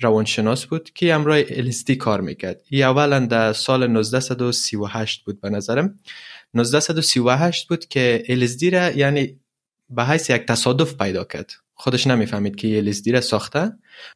روانشناس 0.00 0.66
بود 0.66 0.90
که 0.90 1.14
امرای 1.14 1.72
LSD 1.72 1.90
کار 1.90 2.20
می‌کرد. 2.20 2.60
ای 2.70 2.82
اولا 2.82 3.26
در 3.26 3.52
سال 3.52 3.96
1938 3.96 5.24
بود 5.24 5.40
به 5.40 5.50
نظرم. 5.50 5.98
1938 6.54 7.68
بود 7.68 7.88
که 7.88 8.24
LSD 8.28 8.62
را 8.72 8.90
یعنی 8.90 9.40
به 9.90 10.04
حیث 10.04 10.30
یک 10.30 10.46
تصادف 10.46 10.94
پیدا 10.94 11.24
کرد. 11.24 11.52
خودش 11.74 12.06
نمی‌فهمید 12.06 12.56
که 12.56 12.68
یه 12.68 13.12
را 13.12 13.20
ساخته. 13.20 13.72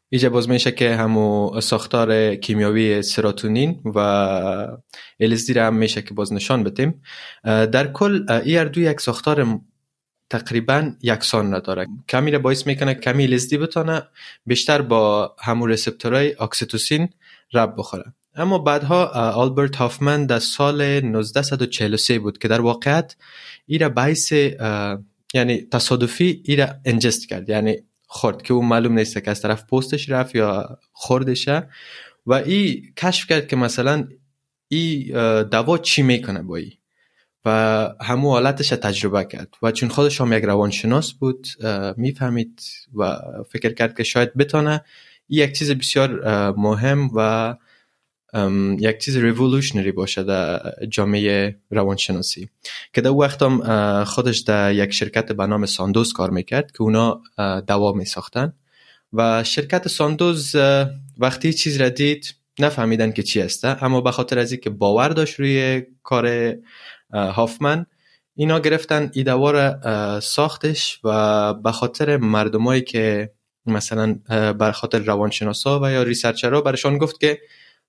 ایجا 0.09 0.31
باز 0.31 0.49
میشه 0.49 0.71
که 0.71 0.97
همو 0.97 1.61
ساختار 1.61 2.35
کیمیاوی 2.35 3.03
سراتونین 3.03 3.83
و 3.95 4.77
LSD 5.23 5.57
را 5.57 5.67
هم 5.67 5.75
میشه 5.75 6.03
که 6.03 6.15
باز 6.15 6.33
نشان 6.33 6.65
بدیم. 6.65 7.03
در 7.45 7.93
کل 7.93 8.33
ای 8.45 8.65
دو 8.65 8.81
یک 8.81 9.01
ساختار 9.01 9.61
تقریبا 10.31 10.93
یکسان 11.03 11.55
نداره 11.55 11.87
کمی 12.09 12.31
را 12.31 12.39
باعث 12.39 12.67
می‌کنه 12.67 12.95
کمی 12.95 13.39
LSD 13.39 13.55
بتونه 13.55 14.03
بیشتر 14.47 14.83
با 14.83 15.35
همو 15.39 15.67
رسپتورای 15.67 16.35
اکسیتوسین 16.41 17.09
رب 17.53 17.75
بخوره. 17.79 18.05
اما 18.35 18.59
بعدها 18.59 19.07
آلبرت 19.33 19.77
هافمن 19.77 20.27
در 20.27 20.39
سال 20.39 20.81
1943 20.81 22.19
بود 22.19 22.39
که 22.39 22.49
در 22.49 22.61
واقعیت 22.61 23.17
ای 23.67 23.79
را 23.79 23.89
باعث 23.89 24.33
یعنی 25.37 25.61
تصادفی 25.73 26.43
ای 26.45 26.57
را 26.57 26.69
انجست 26.85 27.29
کرد. 27.29 27.49
یعنی 27.49 27.77
خورد 28.07 28.43
که 28.43 28.55
اون 28.55 28.67
معلوم 28.67 28.99
نیست 28.99 29.25
که 29.25 29.31
از 29.31 29.41
طرف 29.43 29.65
پستش 29.73 30.11
رفت 30.11 30.35
یا 30.35 30.79
خوردشه. 30.93 31.69
و 32.27 32.33
ای 32.35 32.83
کشف 32.97 33.27
کرد 33.27 33.47
که 33.47 33.57
مثلا 33.57 34.09
ای 34.69 35.13
دوا 35.51 35.79
چی 35.79 36.03
می‌کنه 36.03 36.43
با 36.43 36.57
ای. 36.57 36.73
و 37.45 37.51
همو 38.01 38.31
حالتش 38.31 38.69
تجربه 38.69 39.25
کرد. 39.25 39.55
و 39.63 39.71
چون 39.71 39.89
خودش 39.89 40.21
هم 40.21 40.33
یک 40.33 40.45
روانشناس 40.45 41.13
بود 41.13 41.47
می‌فهمید 41.97 42.61
و 42.95 43.19
فکر 43.51 43.73
کرد 43.73 43.97
که 43.97 44.03
شاید 44.03 44.35
بتانه. 44.35 44.85
یک 45.29 45.59
چیز 45.59 45.71
بسیار 45.71 46.11
مهم 46.51 47.11
و 47.15 47.55
یک 48.79 48.99
چیز 48.99 49.17
revolutionary 49.17 49.93
باشه 49.93 50.23
در 50.23 50.73
جامعه 50.89 51.57
روانشناسی. 51.71 52.49
که 52.93 53.01
در 53.01 53.11
وقت 53.11 53.43
هم 53.43 54.05
خودش 54.05 54.39
در 54.39 54.75
یک 54.75 54.93
شرکت 54.93 55.33
به 55.33 55.47
نام 55.47 55.67
ساندوز 55.67 56.13
کار 56.13 56.31
می‌کرد 56.31 56.73
که 56.73 56.83
اونا 56.83 57.21
دوا 57.67 57.93
می 57.93 58.05
ساختن 58.05 58.53
و 59.13 59.45
شرکت 59.45 59.89
ساندوز 59.89 60.57
وقتی 61.19 61.53
چیز 61.53 61.81
را 61.81 61.91
نفهمیدن 62.59 63.13
که 63.13 63.23
چی 63.23 63.41
هسته 63.41 63.85
اما 63.85 64.01
به 64.01 64.11
خاطر 64.11 64.39
از 64.39 64.53
که 64.55 64.71
باور 64.71 65.09
داشت 65.09 65.41
روی 65.41 65.83
کار 66.03 66.55
هافمن 67.13 67.87
اینا 68.35 68.59
گرفتن 68.59 69.11
ای 69.15 69.23
دوا 69.23 69.51
را 69.51 70.21
ساختش 70.21 71.01
و 71.05 71.55
به 71.55 71.73
خاطر 71.73 72.17
مردمایی 72.17 72.83
که 72.83 73.31
مثلا 73.67 74.19
بر 74.53 74.73
خاطر 74.73 74.99
روانشناسا 74.99 75.81
و 75.81 75.91
یا 75.91 76.03
researcher 76.03 76.55
ها 76.55 76.61
برشان 76.61 76.99
گفت 76.99 77.21
که 77.21 77.39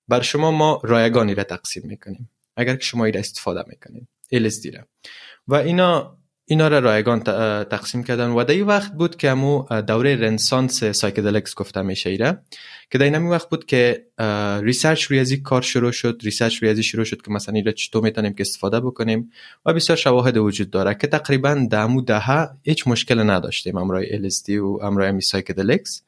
بر 0.07 0.21
شما 0.21 0.51
ما 0.51 0.81
رایگانی 0.83 1.35
را 1.35 1.43
تقسیم 1.43 1.83
می‌کنیم. 1.85 2.29
اگر 2.57 2.75
که 2.75 2.83
شما 2.83 3.05
را 3.05 3.19
استفاده 3.19 3.63
می‌کنیم 3.67 4.07
LSD 4.33 4.75
را 4.75 4.83
و 5.47 5.55
اینا 5.55 6.17
اینا 6.49 6.67
را 6.67 6.79
رایگان 6.79 7.19
تقسیم 7.63 8.03
کردن. 8.03 8.29
و 8.29 8.43
در 8.43 8.63
وقت 8.63 8.93
بود 8.93 9.15
که 9.15 9.29
امو 9.29 9.81
دوره 9.81 10.15
رنسانس 10.15 10.83
psychedelics 10.83 11.55
گفته 11.55 11.81
میشه 11.81 12.09
ایره. 12.09 12.37
که 12.91 12.97
در 12.97 13.05
این 13.05 13.29
وقت 13.29 13.49
بود 13.49 13.65
که 13.65 14.05
research 14.61 15.03
روی 15.03 15.37
کار 15.37 15.61
شروع 15.61 15.91
شد. 15.91 16.19
research 16.23 16.63
روی 16.63 16.83
شروع 16.83 17.05
شد 17.05 17.21
که 17.21 17.31
مثلا 17.31 17.55
ایره 17.55 17.71
چطور 17.71 18.03
می‌تونیم 18.03 18.33
که 18.33 18.41
استفاده 18.41 18.79
بکنیم. 18.79 19.31
و 19.65 19.73
بسیار 19.73 19.97
شواهد 19.97 20.37
وجود 20.37 20.69
داره 20.69 20.95
که 20.95 21.07
تقریبا 21.07 21.67
در 21.71 21.79
امو 21.79 22.01
دهه 22.01 22.49
هیچ 22.63 22.87
مشکل 22.87 23.29
نداشتیم. 23.29 23.77
امرای 23.77 24.29
LSD 24.29 24.49
و 24.49 24.79
امرای 24.83 25.11
می 25.11 25.21
psychedelics. 25.21 26.03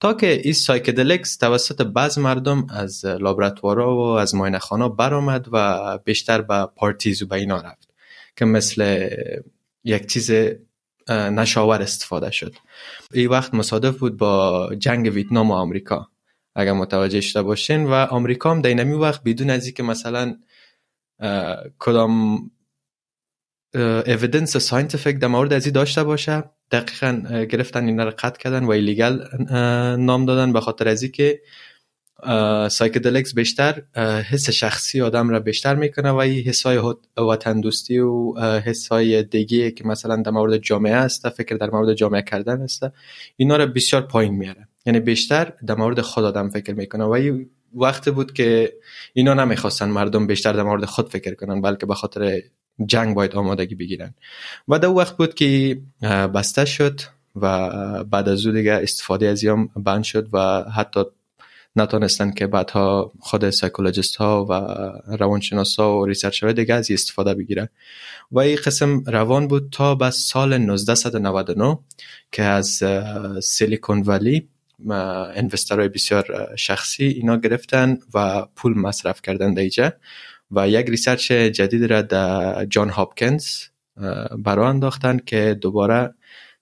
تا 0.00 0.14
که 0.14 0.32
این 0.32 0.52
psychedelics 0.52 1.36
توسط 1.36 1.82
بعض 1.82 2.18
مردم 2.18 2.66
از 2.70 3.04
لابراتوارا 3.04 3.96
و 3.96 4.00
از 4.00 4.34
معاینه 4.34 4.58
خانه 4.58 4.88
برآمد 4.88 5.48
و 5.52 5.98
بیشتر 5.98 6.42
به 6.42 6.66
parties 6.76 7.22
و 7.22 7.26
به 7.26 7.36
اینا 7.36 7.60
رفت 7.60 7.88
که 8.36 8.44
مثل 8.44 9.08
یک 9.84 10.06
چیز 10.06 10.30
نشه‌آور 11.10 11.82
استفاده 11.82 12.30
شد. 12.30 12.54
این 13.12 13.28
وقت 13.28 13.54
مصادف 13.54 13.98
بود 13.98 14.16
با 14.16 14.70
جنگ 14.78 15.14
ویتنام 15.14 15.50
و 15.50 15.54
آمریکا. 15.54 16.08
اگر 16.54 16.72
متوجه 16.72 17.20
شده 17.20 17.42
باشین 17.42 17.84
و 17.84 17.92
آمریکا 17.92 18.50
هم 18.50 18.60
در 18.60 18.94
وقت 18.94 19.22
بدون 19.24 19.50
از 19.50 19.70
که 19.70 19.82
مثلا 19.82 20.36
کدام 21.78 22.50
evidence 24.06 24.56
scientific 24.56 25.18
در 25.18 25.28
مورد 25.28 25.52
ازی 25.52 25.70
داشته 25.70 26.04
باشه 26.04 26.44
دقیقا 26.70 27.44
گرفتن 27.44 27.86
اینا 27.86 28.04
رو 28.04 28.12
قطع 28.18 28.38
کردن 28.38 28.64
و 28.64 28.70
illegal 28.70 29.24
نام 29.96 30.26
دادن 30.26 30.52
به 30.52 30.60
خاطر 30.60 30.88
ازی 30.88 31.08
که 31.08 31.40
psychedelics 32.70 33.34
بیشتر 33.34 33.82
حس 34.30 34.50
شخصی 34.50 35.00
آدم 35.00 35.28
را 35.30 35.40
بیشتر 35.40 35.74
می‌کنه 35.74 36.10
و 36.10 36.16
این 36.16 36.44
حسای 36.44 36.94
وطن 37.16 37.60
دوستی 37.60 37.98
و 37.98 38.40
حسای 38.40 39.22
دیگه 39.22 39.70
که 39.70 39.84
مثلا 39.84 40.16
در 40.16 40.30
مورد 40.30 40.56
جامعه 40.56 40.94
است 40.94 41.28
فکر 41.28 41.56
در 41.56 41.70
مورد 41.70 41.94
جامعه 41.94 42.22
کردن 42.22 42.60
است 42.60 42.86
اینا 43.36 43.56
را 43.56 43.66
بسیار 43.66 44.02
پایین 44.02 44.34
میاره 44.34 44.68
یعنی 44.86 45.00
بیشتر 45.00 45.52
در 45.66 45.74
مورد 45.74 46.00
خود 46.00 46.24
آدم 46.24 46.48
فکر 46.48 46.74
می‌کنه 46.74 47.04
و 47.04 47.10
این 47.10 47.50
وقت 47.74 48.08
بود 48.08 48.32
که 48.32 48.72
اینا 49.12 49.34
نمی‌خواستن 49.34 49.88
مردم 49.88 50.26
بیشتر 50.26 50.52
در 50.52 50.62
مورد 50.62 50.84
خود 50.84 51.08
فکر 51.08 51.34
کنن 51.34 51.60
بلکه 51.60 51.86
به 51.86 51.94
خاطر 51.94 52.42
جنگ 52.86 53.14
باید 53.14 53.34
آمادگی 53.34 53.74
بگیرن. 53.74 54.14
و 54.68 54.78
در 54.78 54.88
وقت 54.88 55.16
بود 55.16 55.34
که 55.34 55.80
بسته 56.34 56.64
شد 56.64 57.00
و 57.36 58.04
بعد 58.04 58.28
از 58.28 58.46
او 58.46 58.52
دیگه 58.52 58.72
استفاده 58.72 59.28
از 59.28 59.44
یام 59.44 59.68
بند 59.76 60.04
شد 60.04 60.28
و 60.32 60.62
حتی 60.62 61.04
نتونستن 61.76 62.30
که 62.30 62.46
بعدها 62.46 63.12
خود 63.20 63.50
psychologist 63.50 64.16
ها 64.16 64.46
و 64.48 64.52
روانشناس 65.16 65.76
ها 65.76 65.98
و 65.98 66.06
researcher 66.06 66.44
های 66.44 66.52
دیگه 66.52 66.74
از 66.74 66.90
استفاده 66.90 67.34
بگیرن. 67.34 67.68
و 68.32 68.38
این 68.38 68.58
قسم 68.64 69.02
روان 69.06 69.48
بود 69.48 69.68
تا 69.72 69.94
به 69.94 70.10
سال 70.10 70.52
1999 70.52 71.78
که 72.32 72.42
از 72.42 72.82
Silicon 73.42 74.02
Valley 74.02 74.48
investor 75.34 75.77
های 75.77 75.88
بسیار 75.88 76.54
شخصی 76.56 77.04
اینا 77.04 77.36
گرفتن 77.36 77.98
و 78.14 78.46
پول 78.56 78.78
مصرف 78.78 79.22
کردن 79.22 79.54
دیجا 79.54 79.92
و 80.50 80.68
یک 80.68 80.86
research 80.86 81.32
جدید 81.32 81.84
را 81.84 82.02
در 82.02 82.64
جان 82.64 82.88
هاپکنز 82.88 83.46
برای 84.38 84.66
انداختن 84.66 85.18
که 85.26 85.58
دوباره 85.62 86.14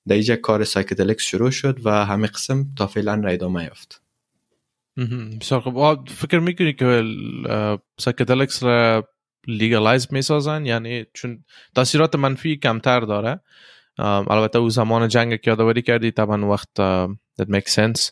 در 0.09 0.37
کار 0.37 0.65
psychedelics 0.65 1.23
شروع 1.23 1.51
شد 1.51 1.87
و 1.87 2.05
همه 2.05 2.27
قسم 2.27 2.67
تا 2.77 2.87
فعلا 2.87 3.15
را 3.15 3.31
ادامه 3.31 3.65
یافت. 3.65 4.03
بسیار 5.41 5.61
خوب. 5.61 6.09
فکر 6.09 6.39
می‌کنی 6.39 6.73
که 6.73 7.05
psychedelics 7.99 8.63
را 8.63 9.09
legalize 9.47 10.09
می‌سازن؟ 10.11 10.67
یعنی 10.67 11.07
چون 11.15 11.45
تاثیرات 11.75 12.15
منفی 12.15 12.57
کمتر 12.57 13.01
داره. 13.01 13.41
البته 13.99 14.59
او 14.59 14.71
زمان 14.71 15.09
جنگ 15.09 15.41
که 15.41 15.51
یادآوری 15.51 15.83
کردی 15.83 16.11
طبعا 16.11 16.49
وقت 16.49 16.69
that 17.41 17.47
makes 17.49 17.73
sense 17.73 18.11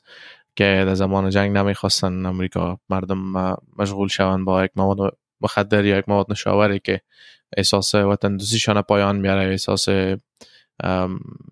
که 0.56 0.64
در 0.86 0.94
زمان 0.94 1.30
جنگ 1.30 1.56
نمی‌خواستن 1.56 2.26
امریکا 2.26 2.80
مردم 2.88 3.56
مشغول 3.78 4.08
شوند 4.08 4.44
با 4.44 4.64
یک 4.64 4.70
مواد 4.76 5.18
مخدر 5.44 5.84
یک 5.84 6.08
مواد 6.08 6.26
نشه‌آوری 6.30 6.78
که 6.78 7.00
احساس 7.56 7.94
وطن 7.94 8.36
دوستیشان 8.36 8.82
پایین 8.82 9.16
میاره 9.16 9.50
احساس 9.50 9.88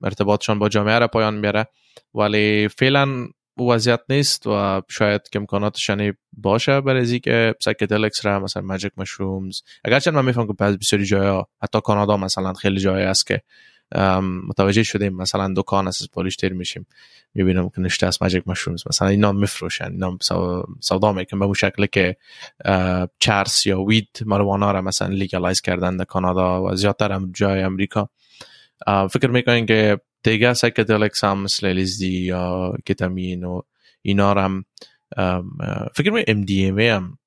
ارتباطشان 0.02 0.58
با 0.58 0.68
جامعه 0.68 0.98
را 0.98 1.08
پایین 1.08 1.34
میاره 1.34 1.66
ولی 2.14 2.68
فعلا 2.68 3.28
وضعیت 3.58 4.00
نیست 4.08 4.46
و 4.46 4.82
شاید 4.88 5.28
که 5.32 5.38
امکاناتشانی 5.38 6.12
باشه 6.32 6.80
برای 6.80 7.20
که 7.20 7.54
psychedelics 7.60 8.26
را 8.26 8.40
مثلا 8.40 8.62
magic 8.62 8.92
mushrooms 8.96 9.60
اگرچه 9.84 10.10
من 10.10 10.24
میفهم 10.24 10.46
که 10.46 10.52
بعض 10.52 10.76
بسیاری 10.76 11.04
جاها 11.04 11.48
حتی 11.62 11.80
کانادا 11.80 12.16
مثلا 12.16 12.52
خیلی 12.52 12.80
جای 12.80 13.02
است 13.02 13.26
که 13.26 13.42
متوجه 14.48 14.82
شدیم 14.82 15.12
مثلا 15.12 15.54
دکان 15.56 15.88
از 15.88 16.08
پهلویش 16.12 16.36
تیر 16.36 16.52
میشیم 16.52 16.86
می‌بینم 17.34 17.68
که 17.68 17.80
نشته 17.80 18.06
از 18.06 18.18
magic 18.22 18.48
mushrooms 18.48 18.82
مثلا 18.86 19.08
اینا 19.08 19.32
میفروشن 19.32 19.92
اینا 19.92 20.18
سودا 20.80 21.12
میکن 21.12 21.38
به 21.38 21.54
شکل 21.54 21.86
که 21.86 22.16
چرس 23.18 23.66
یا 23.66 23.82
weed 23.82 24.18
marijuana 24.26 24.70
را 24.70 24.82
مثلا 24.82 25.08
legalize 25.08 25.60
کردن 25.60 25.96
در 25.96 26.04
کانادا 26.04 26.64
و 26.64 26.74
زیادتر 26.74 27.12
هم 27.12 27.32
جای 27.34 27.62
امریکا 27.62 28.08
فکر 28.86 29.28
می‌کنین 29.28 29.66
که 29.66 30.00
دیگه 30.22 30.54
psychedelics 30.54 31.24
هم 31.24 31.38
مثل 31.38 31.66
LSD 31.66 32.20
یا 32.20 32.74
کتامین 32.86 33.44
و 33.44 33.62
اینا 34.02 34.34
هم 34.34 34.64
فکر 35.94 36.10
می 36.10 36.24
ام 36.26 36.78
هم 36.80 37.18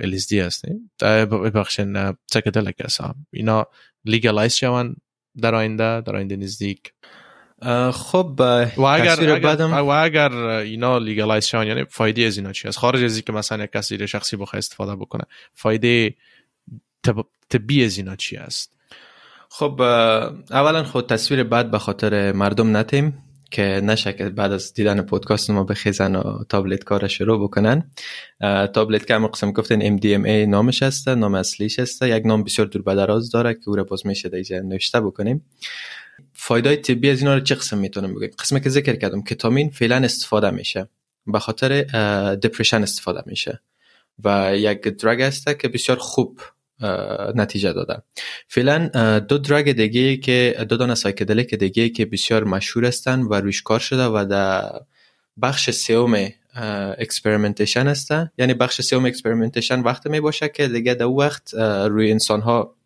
LSD 0.00 0.32
هست 0.32 0.64
ببخشین 1.00 2.16
psychedelic 2.26 2.76
هست 2.80 3.00
اینا 3.30 3.66
legalize 4.04 4.54
شوند 4.54 4.96
در 5.40 5.54
آینده 5.54 6.00
در 6.00 6.16
آینده 6.16 6.36
نزدیک. 6.36 6.92
خب 7.92 8.34
و 8.76 8.82
اگر, 8.82 9.30
اگر 9.30 9.62
و 9.62 9.88
اگر 9.88 10.32
اینا 10.32 10.98
legalize 10.98 11.46
شوند 11.46 11.66
یعنی 11.66 11.84
فایده 11.84 12.22
از 12.22 12.36
اینا 12.36 12.52
چی 12.52 12.68
است 12.68 12.78
خارج 12.78 13.04
از 13.04 13.22
که 13.22 13.32
مثلا 13.32 13.66
کسی 13.66 14.08
شخصی 14.08 14.36
بخواد 14.36 14.58
استفاده 14.58 14.96
بکنه 14.96 15.24
فایده 15.54 16.14
طبی 17.48 17.84
از 17.84 17.98
اینا 17.98 18.16
چی 18.16 18.36
است؟ 18.36 18.74
خب 19.48 19.80
اولا 20.50 20.84
خود 20.84 21.08
تصویر 21.08 21.44
بعد 21.44 21.70
به 21.70 21.78
خاطر 21.78 22.32
مردم 22.32 22.76
نتیم. 22.76 23.23
که 23.54 23.62
نشه 23.62 24.12
بعد 24.12 24.52
از 24.52 24.74
دیدن 24.74 25.02
پودکاست 25.02 25.50
ما 25.50 25.64
بخیزن 25.64 26.16
و 26.16 26.44
تابلت 26.48 26.84
کار 26.84 27.08
شروع 27.08 27.42
بکنن. 27.42 27.90
تابلت 28.74 29.06
که 29.06 29.14
قسم 29.14 29.52
گفتن 29.52 29.98
MDMA 29.98 30.48
نامش 30.48 30.82
هسته 30.82 31.14
نام 31.14 31.34
اصلیش 31.34 31.78
هسته. 31.78 32.08
یک 32.08 32.26
نام 32.26 32.44
بسیار 32.44 32.68
دور 32.68 32.82
بدراز 32.82 33.30
داره 33.30 33.54
که 33.54 33.60
او 33.66 33.76
را 33.76 33.84
باز 33.84 34.06
میشه 34.06 34.28
دیجا 34.28 34.58
نوشته 34.58 35.00
بکنیم. 35.00 35.44
فایده 36.32 36.76
طبی 36.76 37.10
از 37.10 37.18
اینا 37.20 37.34
رو 37.34 37.40
چه 37.40 37.54
قسم 37.54 37.78
می‌تونم 37.78 38.14
بگیم 38.14 38.30
قسمی 38.38 38.60
که 38.60 38.70
ذکر 38.70 38.96
کردم 38.96 39.22
کتامین 39.22 39.70
فعلا 39.70 39.96
استفاده 39.96 40.50
میشه. 40.50 40.88
به 41.26 41.38
خاطر 41.38 41.82
دپرشن 42.34 42.82
استفاده 42.82 43.22
میشه. 43.26 43.60
و 44.24 44.56
یک 44.56 44.80
درگ 44.80 45.22
هسته 45.22 45.54
که 45.54 45.68
بسیار 45.68 45.98
خوب 45.98 46.40
نتیجه 47.34 47.72
داده 47.72 48.02
فعلا 48.48 48.88
دو 49.18 49.38
درگ 49.38 49.72
دیگه 49.72 50.16
که 50.16 50.66
دو 50.68 50.76
دانه 50.76 50.94
سایکدلیک 50.94 51.54
دیگه 51.54 51.88
که 51.88 52.06
بسیار 52.06 52.44
مشهور 52.44 52.86
هستن 52.86 53.20
و 53.20 53.34
روش 53.34 53.62
کار 53.62 53.80
شده 53.80 54.04
و 54.04 54.26
در 54.30 54.80
بخش 55.42 55.70
سوم 55.70 56.28
experimentation 56.98 57.86
هستن. 57.86 58.30
یعنی 58.38 58.54
بخش 58.54 58.80
سوم 58.80 59.04
experimentation 59.04 59.80
وقت 59.80 60.06
می 60.06 60.20
باشه 60.20 60.48
که 60.48 60.68
دیگه 60.68 60.94
در 60.94 61.06
وقت 61.06 61.54
روی 61.54 62.10
انسان 62.10 62.40
ها 62.40 62.76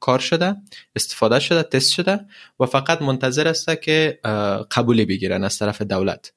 کار 0.00 0.18
شده 0.18 0.56
استفاده 0.96 1.40
شده 1.40 1.62
تست 1.62 1.92
شده 1.92 2.20
و 2.60 2.66
فقط 2.66 3.02
منتظر 3.02 3.48
است 3.48 3.82
که 3.82 4.18
قبولی 4.70 5.04
بگیرن 5.04 5.44
از 5.44 5.58
طرف 5.58 5.82
دولت. 5.82 6.32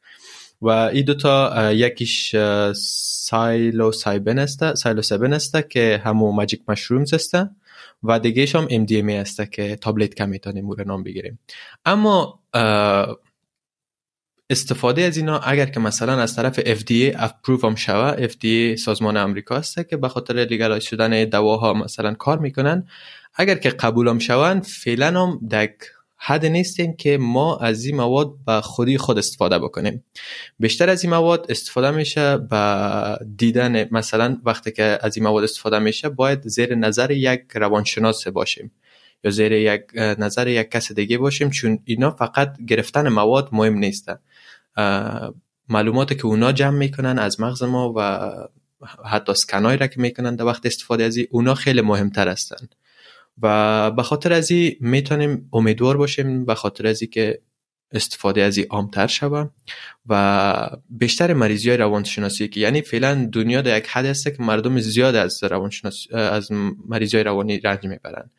و 0.64 0.68
این 0.70 1.06
دوتا 1.06 1.72
یکیش 1.74 2.36
psilocybin 2.76 4.40
است 4.40 4.76
psilocybin 4.76 5.34
است 5.34 5.70
که 5.70 6.02
همو 6.06 6.32
magic 6.32 6.62
mushrooms 6.68 7.14
است 7.14 7.38
و 8.04 8.20
دیگهش 8.20 8.56
هم 8.56 8.68
MDMA 8.68 9.10
است 9.12 9.52
که 9.52 9.76
تابلت 9.76 10.16
که 10.16 10.26
می‌تونیم 10.26 10.66
او 10.66 10.76
نام 10.86 11.04
بگیریم. 11.04 11.40
اما 11.86 12.40
استفاده 14.50 15.02
از 15.02 15.18
اینا 15.18 15.40
اگر 15.40 15.66
که 15.66 15.80
مثلا 15.80 16.22
از 16.22 16.36
طرف 16.36 16.60
FDA 16.60 17.16
اپروف 17.16 17.66
هم 17.66 17.76
شوه 17.76 18.28
FDA 18.28 18.76
سازمان 18.76 19.18
امریکا 19.18 19.56
است 19.56 19.90
که 19.90 19.98
به 19.98 20.10
خاطر 20.10 20.34
لیگالایز 20.34 20.84
شدن 20.84 21.26
دواها 21.26 21.74
مثلا 21.74 22.14
کار 22.14 22.40
می‌کنن 22.40 22.88
اگر 23.36 23.56
که 23.56 23.70
قبول 23.70 24.08
هم 24.08 24.20
شوند 24.20 24.64
فعلا 24.64 25.22
هم 25.22 25.48
دک 25.52 25.78
حد 26.26 26.46
نیستیم 26.46 26.96
که 26.96 27.18
ما 27.18 27.58
از 27.58 27.86
این 27.86 27.96
مواد 27.96 28.34
به 28.46 28.62
خودی 28.62 28.98
خود 28.98 29.18
استفاده 29.18 29.60
بکنیم. 29.60 30.04
بیشتر 30.60 30.90
از 30.90 31.04
این 31.04 31.14
مواد 31.14 31.46
استفاده 31.50 31.92
میشه 31.92 32.38
به 32.38 33.18
دیدن 33.38 33.94
مثلا 33.94 34.38
وقتی 34.46 34.72
که 34.72 35.00
از 35.02 35.18
این 35.18 35.26
مواد 35.26 35.44
استفاده 35.44 35.80
میشه 35.80 36.10
باید 36.10 36.48
زیر 36.48 36.76
نظر 36.76 37.12
یک 37.12 37.42
روانشناس 37.54 38.28
باشیم 38.28 38.72
یا 39.24 39.32
زیر 39.32 39.52
یک 39.52 39.82
نظر 39.96 40.48
یک 40.48 40.72
کس 40.72 40.92
دیگه 40.92 41.18
باشیم 41.18 41.50
چون 41.50 41.80
اینا 41.86 42.12
فقط 42.12 42.58
گرفتن 42.68 43.10
مواد 43.10 43.50
مهم 43.52 43.78
نیستن 43.78 44.20
معلومات 45.70 46.18
که 46.18 46.26
اونا 46.26 46.52
جمع 46.52 46.78
می‌کنن 46.78 47.20
از 47.20 47.42
مغز 47.42 47.64
ما 47.64 47.94
و 47.98 48.32
حتی 49.06 49.34
سکنایی 49.34 49.78
را 49.78 49.88
که 49.88 50.02
می‌کنن 50.02 50.36
در 50.36 50.46
وقت 50.46 50.66
استفاده 50.66 51.04
از 51.04 51.18
این 51.18 51.28
اونا 51.32 51.56
خیلی 51.56 51.82
مهمتر 51.82 52.28
هستن. 52.28 52.68
و 53.42 53.92
به 53.92 54.04
خاطر 54.04 54.34
از 54.34 54.52
این 54.52 54.76
می‌تونیم 54.80 55.50
امیدوار 55.54 55.98
باشیم 55.98 56.46
به 56.46 56.56
خاطر 56.56 56.88
از 56.88 57.04
که 57.04 57.42
استفاده 57.92 58.42
از 58.42 58.58
این 58.58 58.68
عامتر 58.70 59.08
شوه 59.08 59.50
و 60.10 60.70
بیشتر 60.90 61.34
مریضی 61.34 61.70
های 61.70 61.78
روانشناسی 61.78 62.48
که 62.48 62.60
یعنی 62.60 62.82
فعلا 62.82 63.30
دنیا 63.32 63.62
در 63.62 63.78
یک 63.78 63.88
حد 63.88 64.06
است 64.06 64.28
که 64.28 64.44
مردم 64.44 64.80
زیاد 64.80 65.16
از 65.16 65.44
روانشناسی 65.44 66.14
از 66.14 66.52
مریضی 66.88 67.18
های 67.18 67.24
روانی 67.24 67.60
رنج 67.60 67.86
می‌برن. 67.86 68.30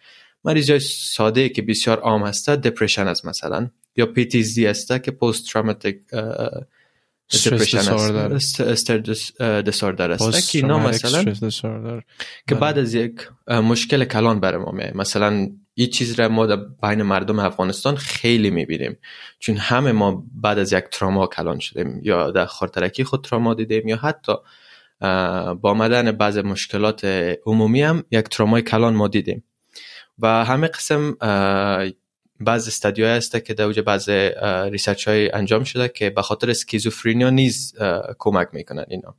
مریضی 0.45 0.73
های 0.73 0.81
ساده 0.81 1.49
که 1.49 1.63
بسیار 1.63 1.99
عام 1.99 2.23
هست 2.23 2.51
دپرشن 2.51 3.09
است 3.09 3.25
مثلا 3.27 3.71
یا 3.97 4.13
PTSD 4.17 4.59
است 4.59 5.03
که 5.03 5.11
پست 5.11 5.53
تروماتیک 5.53 6.01
دساردر 7.33 8.33
است. 10.11 10.53
که 10.53 10.59
اینا 10.59 10.79
مثلا؟ 10.79 11.25
که 12.49 12.55
بعد 12.55 12.79
از 12.79 12.95
یک 12.95 13.29
مشکل 13.49 14.05
کلان 14.05 14.41
برای 14.41 14.65
ما 14.65 14.75
مثلا 14.95 15.49
این 15.75 15.91
چیز 15.91 16.21
را 16.21 16.29
ما 16.29 16.47
در 16.47 16.57
بین 16.57 17.03
مردم 17.03 17.39
افغانستان 17.39 17.97
خیلی 17.97 18.51
می‌بینیم. 18.51 18.97
چون 19.39 19.57
همه 19.57 19.93
ما 19.93 20.25
بعد 20.35 20.59
از 20.59 20.73
یک 20.73 20.85
تراما 20.93 21.27
کلان 21.27 21.59
شدیم. 21.59 22.01
یا 22.03 22.31
در 22.31 22.47
خورترکی 22.47 23.05
خود 23.05 23.25
تراما 23.25 23.55
دیدیم 23.55 23.89
یا 23.89 23.97
حتی 23.97 24.33
با 25.61 25.75
مدن 25.75 26.13
بعض 26.13 26.39
مشکلات 26.39 27.05
عمومی 27.47 27.83
هم 27.83 28.05
یک 28.11 28.25
ترامای 28.29 28.63
کلان 28.63 28.95
ما 28.95 29.09
دیدیم. 29.09 29.45
و 30.19 30.45
همه 30.45 30.69
قسم 30.69 31.17
بعض 32.41 32.69
study 32.69 33.03
های 33.03 33.17
هست 33.17 33.45
که 33.45 33.55
در 33.55 33.65
اوج 33.65 33.81
بعض 33.81 34.09
research 34.71 35.09
های 35.09 35.31
انجام 35.31 35.65
شده 35.65 35.89
که 35.89 36.11
به 36.11 36.23
خاطر 36.23 36.51
schizophrenia 36.51 37.31
نیز 37.31 37.75
کمک 38.19 38.49
می‌کنن 38.53 38.85
اینا. 38.89 39.15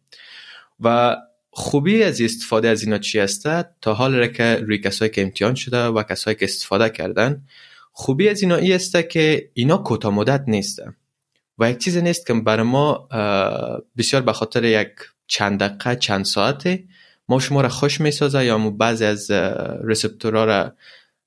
و 0.79 1.17
خوبی 1.51 2.03
از 2.03 2.21
استفاده 2.21 2.67
از 2.67 2.83
اینا 2.83 2.97
چی 2.97 3.19
هسته 3.19 3.65
تا 3.81 3.93
حال 3.93 4.15
را 4.15 4.27
که 4.27 4.55
روی 4.55 4.77
کسایی 4.77 5.11
که 5.11 5.21
امتحان 5.21 5.55
شده 5.55 5.85
و 5.85 6.03
کسایی 6.03 6.35
که 6.35 6.45
استفاده 6.45 6.89
کردن 6.89 7.43
خوبی 7.91 8.29
از 8.29 8.41
اینا 8.41 8.55
ای 8.55 8.73
است 8.73 9.09
که 9.09 9.49
اینا 9.53 9.77
کوتاه 9.77 10.13
مدت 10.13 10.43
نیسته 10.47 10.93
و 11.59 11.71
یک 11.71 11.77
چیز 11.77 11.97
نیست 11.97 12.27
که 12.27 12.33
برای 12.33 12.65
ما 12.65 13.07
بسیار 13.97 14.21
به 14.21 14.33
خاطر 14.33 14.63
یک 14.63 14.89
چند 15.27 15.59
دقیقه 15.59 15.95
چند 15.95 16.25
ساعته 16.25 16.83
ما 17.29 17.39
شما 17.39 17.61
را 17.61 17.69
خوش 17.69 18.01
می‌سازه 18.01 18.45
یا 18.45 18.69
بعضی 18.69 19.05
از 19.05 19.31
رسپتورها 19.83 20.45
را 20.45 20.73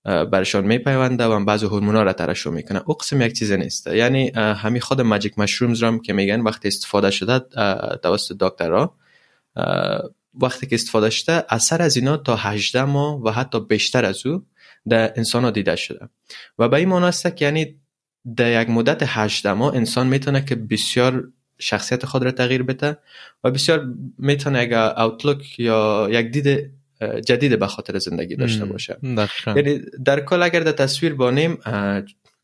برشان 0.08 0.64
میپیونده 0.64 1.24
و 1.24 1.44
بعضی 1.44 1.66
هورمونا 1.66 2.02
را 2.02 2.12
ترشح 2.12 2.50
می‌کنه. 2.50 2.82
او 2.86 2.94
قسم 2.94 3.22
یک 3.22 3.32
چیز 3.32 3.52
نیست. 3.52 3.86
یعنی 3.86 4.30
همین 4.34 4.80
خود 4.80 5.00
ماجیک 5.00 5.38
مشرومز 5.38 5.82
را 5.82 5.98
که 5.98 6.12
میگن 6.12 6.40
وقتی 6.40 6.68
استفاده 6.68 7.10
شده 7.10 7.38
توسط 8.02 8.36
دکترها 8.40 8.94
وقتی 10.34 10.66
که 10.66 10.74
استفاده 10.74 11.10
شده 11.10 11.44
اثر 11.48 11.82
از 11.82 11.96
اینا 11.96 12.16
تا 12.16 12.36
18 12.36 12.84
ماه 12.84 13.22
و 13.22 13.30
حتی 13.30 13.60
بیشتر 13.60 14.04
از 14.04 14.26
او 14.26 14.42
در 14.88 15.12
انسان 15.16 15.44
ها 15.44 15.50
دیده 15.50 15.76
شده. 15.76 16.08
و 16.58 16.68
به 16.68 16.76
این 16.76 16.88
معنی 16.88 17.04
است 17.04 17.36
که 17.36 17.44
یعنی 17.44 17.76
در 18.36 18.62
یک 18.62 18.70
مدت 18.70 19.02
18 19.06 19.52
ماه 19.52 19.74
انسان 19.74 20.06
می‌تونه 20.06 20.44
که 20.44 20.54
بسیار 20.54 21.28
شخصیت 21.58 22.06
خود 22.06 22.24
را 22.24 22.30
تغییر 22.30 22.62
بده 22.62 22.98
و 23.44 23.50
بسیار 23.50 23.94
می‌تونه 24.18 24.64
یک 24.64 24.72
outlook 24.72 25.60
یا 25.60 26.08
یک 26.10 26.26
دید 26.26 26.77
جدید 27.24 27.58
به 27.58 27.66
خاطر 27.66 27.98
زندگی 27.98 28.36
داشته 28.36 28.64
باشه. 28.64 28.96
یعنی 29.46 29.80
در 30.04 30.20
کل 30.20 30.42
اگر 30.42 30.60
در 30.60 30.72
تصویر 30.72 31.14
بانیم 31.14 31.58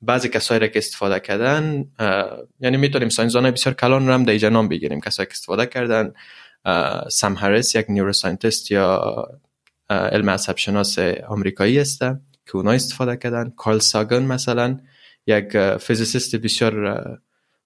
بعضی 0.03 0.29
کسایی 0.29 0.61
را 0.61 0.67
که 0.67 0.79
استفاده 0.79 1.21
کردن 1.21 1.85
یعنی 2.61 2.77
می‌تونیم 2.77 3.09
scientist 3.09 3.46
ان 3.46 3.51
بسیار 3.51 3.75
کلان 3.75 4.07
رو 4.07 4.13
هم 4.13 4.25
در 4.25 4.51
نام 4.51 4.69
بگیریم. 4.69 5.01
کسایی 5.01 5.27
که 5.27 5.33
استفاده 5.33 5.67
کردن 5.67 6.13
سم 7.09 7.35
هریس 7.35 7.75
یک 7.75 7.87
neuroscientist 7.89 8.71
یا 8.71 9.15
علم 9.91 10.31
عصب 10.31 10.57
شناس 10.57 10.99
آمریکایی 11.29 11.79
است 11.79 11.99
که 12.47 12.57
اونا 12.57 12.73
استفاده 12.73 13.17
کردن. 13.17 13.53
کارل 13.57 13.79
ساگن 13.79 14.23
مثلا 14.23 14.81
یک 15.27 15.59
physicist 15.77 16.37
بسیار 16.37 16.99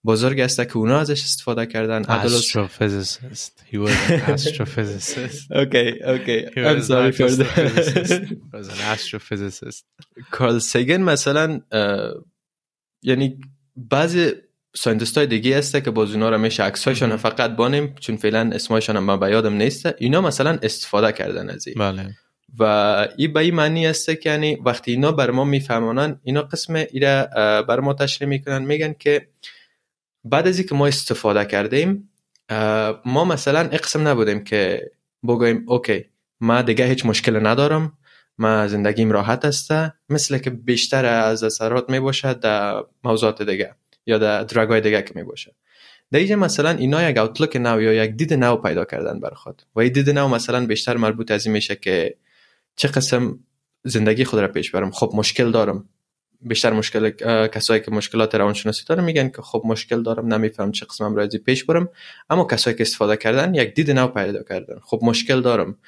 بزرگ 0.07 0.41
است 0.41 0.61
که 0.61 0.77
اونا 0.77 0.99
ازش 0.99 1.23
استفاده 1.23 1.67
کردن. 1.67 2.03
astrophysics 2.03 3.51
he 3.71 3.79
was 3.79 3.93
an 4.11 4.21
astrophysicist. 4.35 5.53
Okay 5.65 5.89
okay. 6.17 6.41
I'm 6.57 6.83
sorry 6.83 7.13
for 7.13 7.31
that 7.41 7.53
he 8.29 8.57
was 8.57 8.69
an 8.69 8.81
astrophysicist. 8.95 9.85
کارل 10.31 10.59
سیگن 10.59 11.03
مثلا 11.03 11.61
یعنی 13.03 13.39
بعضی 13.77 14.33
scientist 14.77 15.19
های 15.19 15.27
دیگه 15.27 15.59
هسته 15.59 15.81
که 15.81 15.91
باز 15.91 16.13
اونا 16.13 16.31
رو 16.31 16.39
میشه 16.39 16.63
عکسایشان 16.63 17.17
فقط 17.17 17.57
بانیم 17.57 17.95
چون 18.01 18.17
فعلا 18.17 18.51
اسمایشان 18.55 18.97
هم 18.97 19.21
به 19.21 19.31
یادم 19.31 19.55
نیسته 19.55 19.95
اینا 19.99 20.21
مثلا 20.21 20.59
استفاده 20.63 21.13
کردن 21.13 21.51
از 21.51 21.67
این. 21.67 21.77
بله. 21.79 22.15
و 22.59 22.65
این 23.17 23.33
به 23.33 23.41
این 23.41 23.55
معنی 23.55 23.87
است 23.87 24.11
که 24.11 24.31
یعنی 24.31 24.55
وقتی 24.55 24.91
اینا 24.91 25.13
بر 25.13 25.31
ما 25.31 25.45
میفهمانن 25.45 26.21
اینا 26.23 26.43
قسم 26.43 26.75
ایره 26.75 27.29
بر 27.69 27.81
ما 27.81 27.95
تشریح 27.95 28.29
می‌کنن 28.29 28.63
میگن 28.63 28.95
که 28.99 29.29
بعد 30.25 30.49
از 30.49 30.59
اینکه 30.59 30.75
ما 30.75 30.87
استفاده 30.87 31.45
کردیم 31.45 32.11
ما 33.05 33.25
مثلا 33.25 33.61
اقسم 33.61 34.09
نبودیم 34.09 34.45
که 34.45 34.91
بگویم 35.23 35.65
اوکی 35.69 36.05
ما 36.41 36.63
دیگه 36.63 36.87
هیچ 36.87 37.07
مشکل 37.07 37.47
ندارم 37.47 37.93
ما 38.39 38.67
زندگیم 38.67 39.13
راحت 39.13 39.45
است. 39.45 39.71
مثل 40.09 40.39
که 40.39 40.51
بیشتر 40.51 41.07
از 41.07 41.45
اثرات 41.45 41.91
می 41.91 42.01
باشد 42.01 42.41
در 42.41 42.85
موضوعات 43.05 43.43
دیگه 43.43 43.75
یا 44.07 44.19
در 44.19 44.43
درگ 44.43 44.69
های 44.69 44.81
دیگه 44.81 45.03
که 45.03 45.13
می 45.15 45.23
باشه. 45.23 45.55
در 46.13 46.19
اینجا 46.19 46.37
مثلا 46.37 46.71
اینا 46.71 47.11
یک 47.11 47.19
اوتلوک 47.19 47.57
نو 47.57 47.83
یا 47.83 48.05
یک 48.05 48.11
دید 48.11 48.35
نو 48.35 48.57
پیدا 48.57 48.85
کردن 48.85 49.21
بر 49.21 49.31
خود. 49.31 49.63
و 49.75 49.81
این 49.81 49.93
دید 49.93 50.11
نو 50.11 50.29
مثلا 50.29 50.67
بیشتر 50.67 50.97
مربوط 50.97 51.31
از 51.31 51.47
این 51.47 51.53
میشه 51.53 51.77
که 51.77 52.17
چه 52.77 52.89
قسم 52.89 53.39
زندگی 53.85 54.25
خود 54.25 54.41
را 54.41 54.49
پیش 54.49 54.71
برم. 54.71 54.91
خب 54.91 55.13
مشکل 55.15 55.51
دارم. 55.51 55.89
بیشتر 56.41 56.73
مشکل 56.73 57.11
کسایی 57.47 57.81
که 57.81 57.91
مشکلات 57.91 58.35
روانشناسی 58.35 58.85
دارن 58.87 59.05
میگن 59.05 59.29
که 59.29 59.43
خب 59.43 59.63
مشکل 59.65 60.03
دارم 60.03 60.35
نمیفهم 60.35 60.73
چه 60.73 60.87
قسم 60.87 61.05
امراضی 61.05 61.39
پیش 61.39 61.65
برم. 61.65 61.89
اما 62.31 62.45
کسایی 62.45 62.77
که 62.77 62.83
استفاده 62.83 63.17
کردن 63.17 63.55
یک 63.55 63.75
دید 63.75 63.91
نو 63.91 64.09
پیدا 64.09 64.43
کردن. 64.43 64.79
خب 64.83 65.01
مشکل 65.03 65.41
دارم. 65.41 65.79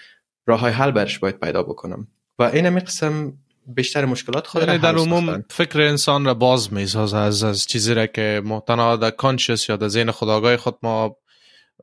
راه 0.46 0.60
های 0.60 0.72
حل 0.72 0.90
برش 0.90 1.18
باید 1.18 1.40
پیدا 1.40 1.62
بکنم. 1.62 2.08
و 2.38 2.42
این 2.42 2.78
قسم 2.78 3.32
بیشتر 3.66 4.04
مشکلات 4.04 4.46
خود 4.46 4.62
یعنی 4.62 4.78
در 4.78 4.96
عموم 4.96 5.44
فکر 5.50 5.80
انسان 5.80 6.24
را 6.24 6.34
باز 6.34 6.72
می‌سازه 6.72 7.16
از 7.16 7.44
از 7.44 7.66
چیزی 7.66 7.94
را 7.94 8.06
که 8.06 8.42
ما 8.44 8.64
در 8.68 9.10
کانشس 9.10 9.68
یا 9.68 9.76
در 9.76 9.88
ذهن 9.88 10.10
خداگاه 10.10 10.56
خود 10.56 10.78
ما 10.82 11.16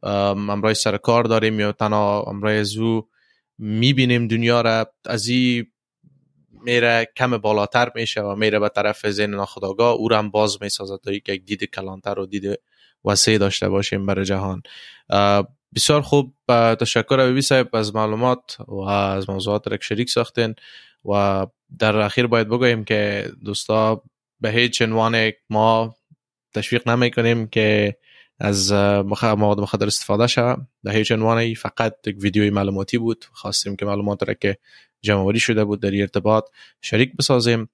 امرای 0.03 0.73
سر 0.73 0.97
کار 0.97 1.23
داریم 1.23 1.59
یا 1.59 1.71
تنها 1.71 2.23
امرای 2.27 2.63
زو 2.63 3.07
می‌بینیم 3.57 4.27
دنیا 4.27 4.61
را. 4.61 4.91
از 5.05 5.27
این 5.27 5.67
میره 6.67 7.07
کم 7.17 7.37
بالاتر 7.37 7.91
میشه 7.95 8.21
و 8.21 8.35
میره 8.35 8.59
به 8.59 8.69
طرف 8.69 9.09
ذهن 9.09 9.29
ناخداگاه 9.29 9.93
او 9.93 10.13
هم 10.13 10.29
باز 10.29 10.61
می‌سازه 10.61 10.97
تا 10.97 11.11
یک 11.11 11.29
دید 11.29 11.63
کلانتر 11.63 12.19
و 12.19 12.25
دید 12.25 12.59
وسیع 13.05 13.37
داشته 13.37 13.69
باشیم 13.69 14.05
برای 14.05 14.25
جهان. 14.25 14.61
بسیار 15.75 16.01
خوب. 16.01 16.33
تشکر 16.79 17.19
اوی 17.19 17.41
صاحب 17.41 17.75
از 17.75 17.95
معلومات 17.95 18.57
و 18.67 18.79
از 18.79 19.29
موضوعات 19.29 19.67
را 19.67 19.77
شریک 19.81 20.09
ساختین 20.09 20.55
و 21.05 21.45
در 21.79 21.95
اخیر 21.95 22.27
باید 22.27 22.47
بگوییم 22.47 22.83
که 22.83 23.31
دوستا 23.45 24.03
به 24.39 24.49
هیچ 24.49 24.81
عنوان 24.81 25.31
ما 25.49 25.95
تشویق 26.53 26.89
نمی 26.89 27.11
کنیم 27.11 27.47
که 27.47 27.97
از 28.39 28.71
مواد 28.73 29.59
مخدر 29.59 29.87
استفاده 29.87 30.27
شود 30.27 30.67
در 30.83 30.91
هیچ 30.91 31.11
عنوان 31.11 31.53
فقط 31.53 31.93
یک 32.07 32.15
ویدیوی 32.19 32.49
معلوماتی 32.49 32.97
بود. 32.97 33.25
خواستیم 33.31 33.75
که 33.75 33.85
معلومات 33.85 34.23
را 34.23 34.33
که 34.33 34.57
جمعوری 35.01 35.39
شده 35.39 35.65
بود 35.65 35.81
در 35.81 36.01
ارتباط 36.01 36.49
شریک 36.81 37.15
بسازیم. 37.15 37.69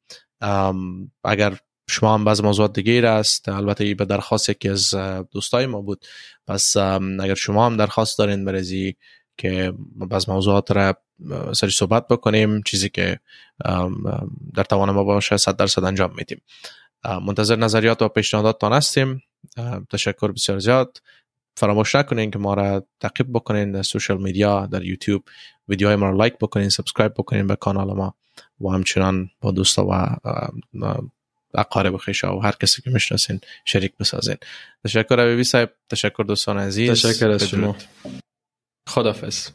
اگر 1.24 1.58
شما 1.90 2.14
هم 2.14 2.26
بعض 2.26 2.42
موضوعات 2.42 2.74
دیگه 2.74 3.08
است 3.08 3.50
البته 3.50 3.94
به 3.96 4.06
درخواست 4.06 4.50
یکی 4.50 4.70
از 4.70 4.96
دوستای 5.32 5.66
ما 5.66 5.82
بود. 5.82 6.06
پس 6.48 6.78
اگر 6.78 7.36
شما 7.36 7.66
هم 7.66 7.78
درخواست 7.78 8.18
دارین 8.18 8.46
برزی 8.46 8.96
که 9.38 9.74
بعض 9.96 10.30
موضوعات 10.30 10.72
را 10.72 10.98
سری 11.54 11.72
صحبت 11.72 12.08
بکنیم 12.08 12.62
چیزی 12.62 12.90
که 12.90 13.20
در 14.54 14.64
توان 14.70 14.92
ما 14.92 15.04
باشه 15.04 15.38
صد 15.38 15.56
درصد 15.56 15.84
انجام 15.84 16.14
میدیم. 16.18 16.42
منتظر 17.06 17.56
نظریات 17.56 18.02
و 18.02 18.08
پیشنهاداتتان 18.08 18.74
هستیم. 18.74 19.22
تشکر 19.90 20.32
بسیار 20.32 20.60
زیاد. 20.60 21.02
فراموش 21.58 21.96
نکنین 21.96 22.32
که 22.32 22.40
ما 22.40 22.54
را 22.54 22.88
تعقیب 23.00 23.34
بکنین 23.34 23.72
در 23.72 23.84
سوشال 23.84 24.22
میدیا 24.22 24.66
در 24.66 24.84
یوتیوب. 24.84 25.24
ویدیوهای 25.68 25.96
ما 25.96 26.10
را 26.10 26.18
like 26.18 26.34
بکنین 26.34 26.70
subscribe 26.70 27.14
بکنین 27.14 27.48
به 27.48 27.56
کانال 27.56 27.94
ما 27.94 28.16
و 28.62 28.70
همچنان 28.70 29.30
با 29.42 29.52
دوستا 29.52 29.86
و 29.86 30.16
اقارب 31.54 31.98
خیشا 31.98 32.38
و 32.38 32.44
هر 32.44 32.52
کسی 32.52 32.82
که 32.82 32.90
می‌شناسین 32.90 33.40
شریک 33.66 33.98
بسازین. 33.98 34.38
تشکر 34.84 35.20
ابی 35.20 35.44
صاحب. 35.44 35.74
تشکر 35.90 36.24
دوستان 36.28 36.58
عزیز. 36.58 36.92
تشکر 36.92 37.30
از 37.30 37.44
شما. 37.44 37.76
خدافظ 38.90 39.50